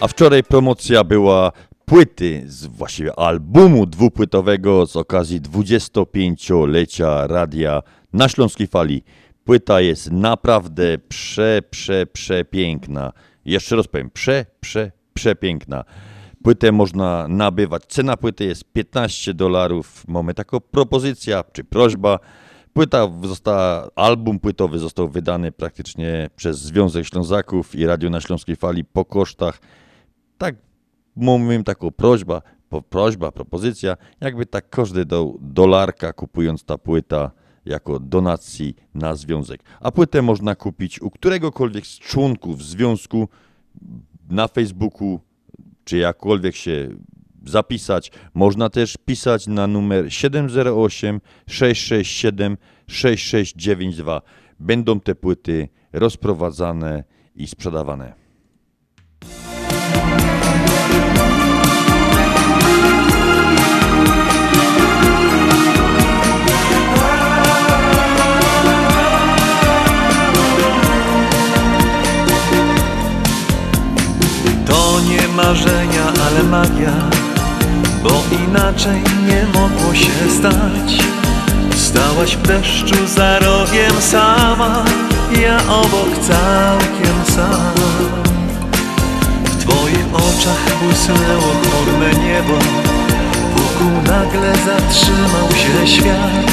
A 0.00 0.08
wczoraj 0.08 0.42
promocja 0.42 1.04
była 1.04 1.52
płyty, 1.84 2.42
z 2.46 2.66
właściwie 2.66 3.18
albumu 3.18 3.86
dwupłytowego 3.86 4.86
z 4.86 4.96
okazji 4.96 5.40
25-lecia 5.40 7.26
radia 7.26 7.82
na 8.12 8.28
Śląskiej 8.28 8.66
Fali. 8.66 9.02
Płyta 9.44 9.80
jest 9.80 10.10
naprawdę 10.10 10.98
prze, 11.08 11.62
prze, 11.70 12.06
przepiękna. 12.06 13.12
Jeszcze 13.44 13.76
raz 13.76 13.88
powiem, 13.88 14.10
prze, 14.10 14.46
prze, 14.60 14.92
przepiękna. 15.14 15.84
Płytę 16.42 16.72
można 16.72 17.28
nabywać. 17.28 17.82
Cena 17.86 18.16
płyty 18.16 18.44
jest 18.44 18.64
15 18.72 19.34
dolarów. 19.34 20.04
Mamy 20.08 20.34
taką 20.34 20.60
propozycja 20.60 21.44
czy 21.52 21.64
prośba. 21.64 22.18
Płyta 22.72 23.08
została, 23.22 23.88
album 23.96 24.38
płytowy 24.38 24.78
został 24.78 25.08
wydany 25.08 25.52
praktycznie 25.52 26.30
przez 26.36 26.58
Związek 26.58 27.06
Ślązaków 27.06 27.74
i 27.74 27.86
Radio 27.86 28.10
na 28.10 28.20
Śląskiej 28.20 28.56
Fali 28.56 28.84
po 28.84 29.04
kosztach. 29.04 29.60
Tak, 30.38 30.54
mówię 31.16 31.64
taką 31.64 31.90
prośba, 31.90 32.42
prośba, 32.90 33.32
propozycja, 33.32 33.96
jakby 34.20 34.46
tak 34.46 34.70
każdy 34.70 35.04
dał 35.04 35.38
dolarka 35.40 36.12
kupując 36.12 36.64
ta 36.64 36.78
płyta 36.78 37.30
jako 37.64 37.98
donacji 37.98 38.76
na 38.94 39.14
związek. 39.14 39.62
A 39.80 39.90
płytę 39.90 40.22
można 40.22 40.54
kupić 40.54 41.02
u 41.02 41.10
któregokolwiek 41.10 41.86
z 41.86 41.98
członków 41.98 42.64
związku 42.64 43.28
na 44.28 44.48
Facebooku, 44.48 45.20
czy 45.84 45.96
jakkolwiek 45.96 46.56
się 46.56 46.88
zapisać. 47.46 48.12
Można 48.34 48.70
też 48.70 48.96
pisać 49.04 49.46
na 49.46 49.66
numer 49.66 50.12
708 50.12 51.20
667 51.46 52.56
6692. 52.86 54.22
Będą 54.60 55.00
te 55.00 55.14
płyty 55.14 55.68
rozprowadzane 55.92 57.04
i 57.36 57.46
sprzedawane. 57.46 58.22
Marzenia, 75.52 76.06
ale 76.26 76.42
magia 76.42 76.92
Bo 78.02 78.22
inaczej 78.44 79.02
nie 79.26 79.60
mogło 79.60 79.94
się 79.94 80.30
stać. 80.38 80.90
Stałaś 81.76 82.36
w 82.36 82.42
deszczu 82.42 83.06
za 83.06 83.38
rogiem 83.38 83.92
sama 84.00 84.84
Ja 85.42 85.56
obok 85.56 86.12
całkiem 86.28 87.18
sam 87.36 87.74
W 89.44 89.64
twoich 89.64 90.06
oczach 90.14 90.78
błysnęło 90.82 91.52
chmurne 91.62 92.24
niebo 92.24 92.54
Wokół 93.54 94.02
nagle 94.06 94.52
zatrzymał 94.54 95.48
się 95.50 95.86
świat. 95.86 96.52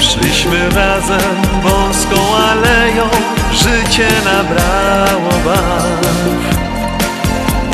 Szliśmy 0.00 0.68
razem 0.68 1.36
wąską 1.62 2.36
aleją 2.36 3.04
Życie 3.52 4.08
nabrało 4.24 5.30
barw 5.44 6.69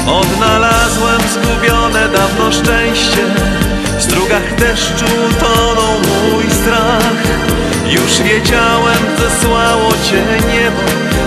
Odnalazłem 0.07 1.21
zgubione 1.33 2.09
dawno 2.09 2.53
szczęście. 2.53 3.25
W 3.99 4.03
strugach 4.03 4.55
deszczu 4.55 5.07
tonął 5.41 5.93
mój 5.93 6.45
strach. 6.51 7.23
Już 7.87 8.23
wiedziałem, 8.23 8.99
zesłało 9.19 9.91
cię 10.11 10.25
niebo 10.53 10.83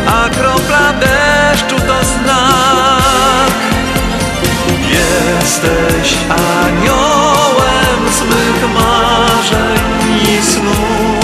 A 0.08 0.30
kropla 0.30 0.94
deszczu 0.94 1.76
to 1.76 2.04
znak. 2.06 3.54
Jesteś 4.90 6.18
aniołem 6.30 8.12
z 8.12 8.22
mych 8.22 8.74
marzeń 8.74 9.80
i 10.30 10.42
snów 10.46 11.19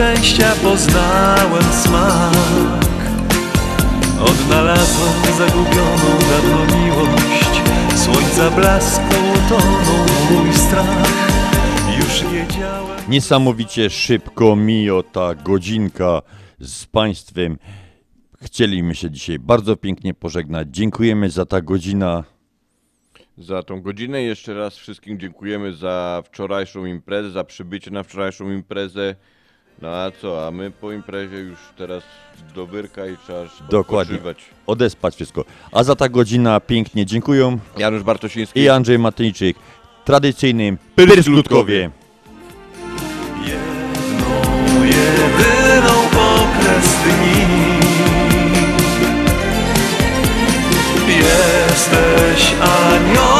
szczęścia 0.00 0.54
poznałem 0.62 1.62
smak. 1.62 2.34
Odnalazłem 4.20 5.34
zagubioną 5.38 6.18
dawno 6.30 6.76
miłość 6.76 7.62
Słońca 7.96 8.50
blasku 8.50 9.14
tonął 9.48 10.06
mój 10.30 10.54
strach 10.54 11.08
Już 11.98 12.32
wiedziałem 12.32 12.98
Niesamowicie 13.08 13.90
szybko 13.90 14.56
mija 14.56 15.02
ta 15.12 15.34
godzinka 15.34 16.22
z 16.58 16.86
Państwem. 16.86 17.58
Chcieliśmy 18.42 18.94
się 18.94 19.10
dzisiaj 19.10 19.38
bardzo 19.38 19.76
pięknie 19.76 20.14
pożegnać. 20.14 20.68
Dziękujemy 20.70 21.30
za 21.30 21.46
ta 21.46 21.60
godzina. 21.60 22.24
Za 23.38 23.62
tą 23.62 23.80
godzinę 23.82 24.22
jeszcze 24.22 24.54
raz 24.54 24.76
wszystkim 24.76 25.18
dziękujemy 25.18 25.72
za 25.72 26.22
wczorajszą 26.26 26.86
imprezę, 26.86 27.30
za 27.30 27.44
przybycie 27.44 27.90
na 27.90 28.02
wczorajszą 28.02 28.50
imprezę. 28.50 29.16
No 29.82 29.88
a 29.88 30.10
co, 30.22 30.46
a 30.46 30.50
my 30.50 30.70
po 30.70 30.92
imprezie 30.92 31.36
już 31.36 31.58
teraz 31.76 32.02
do 32.54 32.66
wyrka 32.66 33.06
i 33.06 33.16
trzeba 33.24 33.44
Dokładnie. 33.70 34.14
odpoczywać. 34.14 34.44
Odespać 34.66 35.14
wszystko. 35.14 35.44
A 35.72 35.84
za 35.84 35.96
ta 35.96 36.08
godzina 36.08 36.60
pięknie 36.60 37.06
dziękuję. 37.06 37.58
Janusz 37.78 38.02
Bartosiński 38.02 38.60
i 38.60 38.68
Andrzej 38.68 38.98
Matyjczyk. 38.98 39.56
Tradycyjnym 40.04 40.78
Pyrslutkowie. 40.94 41.90
jedyną 44.84 45.92
pokres 46.12 46.96
dni 47.04 47.40
Jesteś 51.16 52.54
aniołem, 52.60 53.39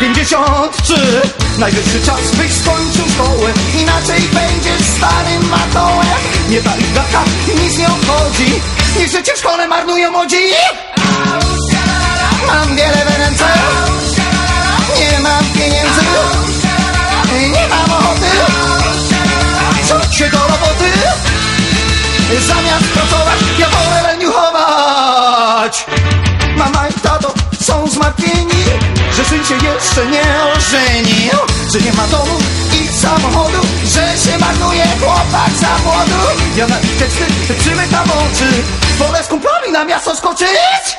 53 0.00 0.94
Najwyższy 1.58 2.00
czas 2.06 2.30
byś 2.30 2.52
skończył 2.52 3.04
szkołę. 3.14 3.52
Inaczej 3.80 4.20
będziesz 4.20 4.86
starym 4.96 5.48
matołem. 5.50 6.06
Nie 6.48 6.62
ta 6.62 6.76
ich 6.76 6.94
gadka 6.94 7.24
nic 7.62 7.78
nie 7.78 7.86
obchodzi. 7.86 8.60
Niech 8.98 9.10
życie 9.10 9.34
w 9.34 9.38
szkole 9.38 9.68
marnują 9.68 10.10
młodzi. 10.10 10.36
Mam 12.46 12.76
wiele 12.76 13.04
w 13.04 13.18
ręce 13.18 13.44
Nie 14.98 15.18
mam 15.18 15.44
pieniędzy. 15.44 16.00
Nie 17.52 17.68
mam 17.68 17.92
ochoty. 17.92 18.26
Rzuć 19.88 20.14
się 20.14 20.30
do 20.30 20.38
roboty. 20.38 20.90
Zamiast 22.46 22.84
pracować 22.84 23.38
ja 23.58 23.68
wolę 23.68 24.02
leniuchować 24.02 25.86
Mama 26.56 26.88
i 26.88 26.92
tato 26.92 27.34
są 27.60 27.88
zmartwieni 27.88 28.89
Że 29.16 29.24
syn 29.24 29.44
się 29.44 29.54
jeszcze 29.54 30.06
nie 30.06 30.22
ożenił 30.56 31.38
Że 31.72 31.80
nie 31.80 31.92
ma 31.92 32.06
domu 32.06 32.38
i 32.82 32.88
samochodu 32.88 33.60
Że 33.84 34.30
się 34.30 34.38
marnuje 34.38 34.84
chłopak 35.00 35.50
za 35.60 35.78
młodu. 35.84 36.40
Ja 36.56 36.66
na 36.66 36.80
ich 36.80 36.98
teksty 36.98 37.24
przymykam 37.58 38.10
oczy 38.10 38.62
Wolę 38.98 39.24
z 39.24 39.26
kumplami 39.26 39.72
na 39.72 39.84
miasto 39.84 40.16
skoczyć 40.16 40.98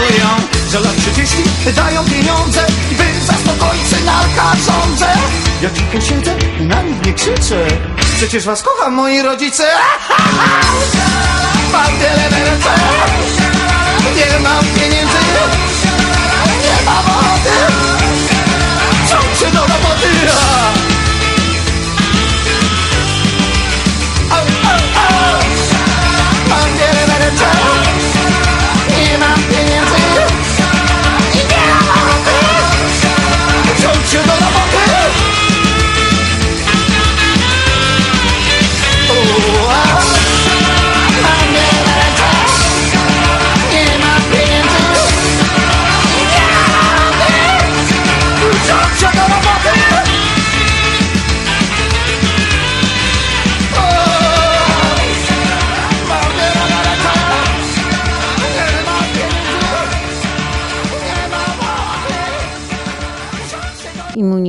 mnie 0.00 0.06
pracują 0.06 0.28
Że 0.70 0.80
lat 0.80 0.96
30 0.96 1.36
dają 1.76 2.04
pieniądze 2.04 2.66
By 2.90 3.26
zaspokoić 3.26 3.86
synalka 3.88 4.52
rządzę. 4.66 5.06
Ja 5.62 5.70
cicho 5.70 6.00
siedzę 6.08 6.34
i 6.60 6.64
na 6.64 6.82
nich 6.82 7.06
nie 7.06 7.12
krzyczę. 7.12 7.66
Przecież 8.16 8.44
was 8.44 8.62
kocham 8.62 8.94
moi 8.94 9.22
rodzice. 9.22 9.64
Mam 11.72 11.98
wiele 11.98 12.30
w 12.30 12.32
ręce 12.32 12.70
Nie 14.16 14.38
mam 14.40 14.64
pieniędzy. 14.64 15.18
Nie 16.62 16.90
ochoty 16.90 17.50
Wziąć 19.06 19.38
się 19.38 19.50
do 19.54 19.60
roboty 19.60 20.06
au, 24.30 24.38
au. 24.38 25.40
Mam 26.48 26.78
wiele 26.78 27.06
w 27.06 27.20
ręce 27.20 27.95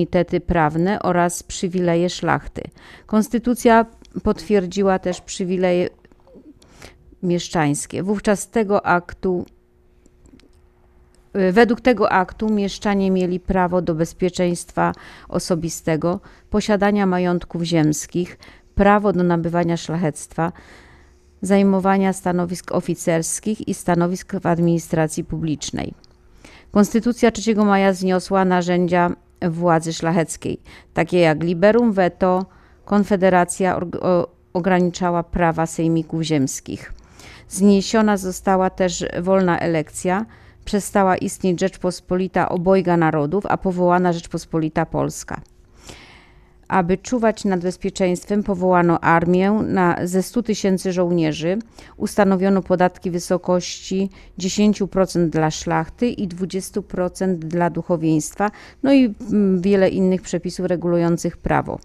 immunitety 0.08 0.40
prawne 0.40 1.00
oraz 1.02 1.44
przywileje 1.44 2.10
szlachty. 2.10 2.62
Konstytucja 3.06 3.86
potwierdziła 4.24 5.00
też 5.00 5.22
przywileje 5.22 5.90
mieszczańskie. 7.24 8.04
Wówczas 8.04 8.50
tego 8.50 8.86
aktu 8.86 9.46
y, 11.36 11.52
Według 11.52 11.82
tego 11.82 12.12
aktu 12.12 12.50
mieszczanie 12.50 13.12
mieli 13.12 13.40
prawo 13.40 13.82
do 13.82 13.96
bezpieczeństwa 13.96 14.94
osobistego, 15.30 16.20
posiadania 16.50 17.06
majątków 17.06 17.64
ziemskich, 17.64 18.38
prawo 18.76 19.14
do 19.14 19.24
nabywania 19.24 19.78
szlachectwa, 19.78 20.52
zajmowania 21.42 22.14
stanowisk 22.14 22.72
oficerskich 22.72 23.68
i 23.68 23.74
stanowisk 23.74 24.34
w 24.42 24.46
administracji 24.46 25.24
publicznej. 25.24 25.94
Konstytucja 26.72 27.32
3 27.32 27.56
maja 27.56 27.94
zniosła 27.94 28.46
narzędzia 28.46 29.12
władzy 29.42 29.94
szlacheckiej, 29.94 30.60
takie 30.94 31.20
jak 31.20 31.44
liberum 31.44 31.92
veto, 31.94 32.46
konfederacja 32.86 33.80
ograniczała 34.54 35.24
prawa 35.24 35.66
sejmików 35.66 36.22
ziemskich. 36.22 36.94
Zniesiona 37.50 38.18
została 38.18 38.70
też 38.70 39.06
wolna 39.22 39.60
elekcja, 39.60 40.26
przestała 40.66 41.18
istnieć 41.18 41.60
Rzeczpospolita 41.60 42.50
obojga 42.50 42.98
narodów, 42.98 43.46
a 43.46 43.58
powołana 43.58 44.14
Rzeczpospolita 44.14 44.86
Polska. 44.86 45.42
Aby 46.68 46.98
czuwać 46.98 47.46
nad 47.46 47.60
bezpieczeństwem, 47.60 48.44
powołano 48.44 49.00
armię 49.00 49.52
na, 49.52 49.98
ze 50.04 50.24
100 50.24 50.44
tysięcy 50.44 50.92
żołnierzy, 50.94 51.58
ustanowiono 51.98 52.62
podatki 52.62 53.12
wysokości 53.12 54.10
10% 54.40 55.30
dla 55.30 55.52
szlachty 55.52 56.10
i 56.10 56.28
20% 56.28 57.36
dla 57.36 57.70
duchowieństwa, 57.70 58.52
no 58.84 58.94
i 58.94 59.16
mm, 59.32 59.62
wiele 59.62 59.90
innych 59.90 60.22
przepisów 60.22 60.66
regulujących 60.66 61.38
prawo. 61.38 61.80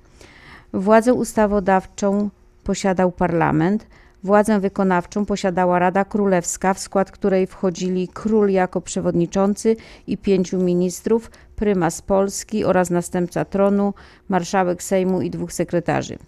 Władzę 0.73 1.15
ustawodawczą 1.15 2.31
posiadał 2.65 3.13
parlament, 3.13 3.87
władzę 4.25 4.61
wykonawczą 4.61 5.27
posiadała 5.27 5.79
Rada 5.79 6.05
Królewska, 6.05 6.75
w 6.75 6.79
skład 6.79 7.11
której 7.11 7.47
wchodzili 7.47 8.09
król 8.09 8.51
jako 8.51 8.81
przewodniczący 8.81 9.77
i 10.07 10.19
pięciu 10.19 10.59
ministrów, 10.59 11.31
prymas 11.63 12.03
Polski 12.03 12.65
oraz 12.65 12.91
następca 12.91 13.45
tronu, 13.45 13.95
marszałek 14.29 14.83
Sejmu 14.83 15.21
i 15.21 15.31
dwóch 15.31 15.53
sekretarzy. 15.53 16.19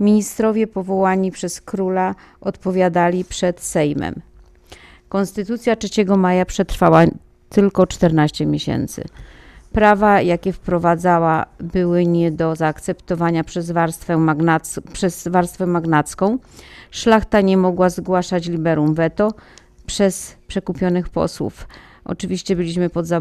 Ministrowie 0.00 0.66
powołani 0.66 1.30
przez 1.30 1.60
króla 1.60 2.14
odpowiadali 2.40 3.24
przed 3.24 3.60
Sejmem. 3.60 4.14
Konstytucja 5.08 5.76
3 5.76 6.04
maja 6.04 6.44
przetrwała 6.44 7.02
tylko 7.48 7.86
14 7.86 8.46
miesięcy. 8.46 9.04
Prawa, 9.72 10.20
jakie 10.20 10.52
wprowadzała, 10.52 11.46
były 11.58 12.06
nie 12.06 12.30
do 12.30 12.56
zaakceptowania 12.56 13.44
przez 13.44 13.70
warstwę, 13.70 14.14
magnac- 14.14 14.80
przez 14.92 15.28
warstwę 15.28 15.66
magnacką. 15.66 16.38
Szlachta 16.90 17.40
nie 17.40 17.56
mogła 17.56 17.90
zgłaszać 17.90 18.46
liberum 18.46 18.94
veto 18.94 19.32
przez 19.86 20.36
przekupionych 20.46 21.08
posłów. 21.08 21.66
Oczywiście 22.04 22.56
byliśmy 22.56 22.90
pod 22.90 23.06
zaborem. 23.06 23.20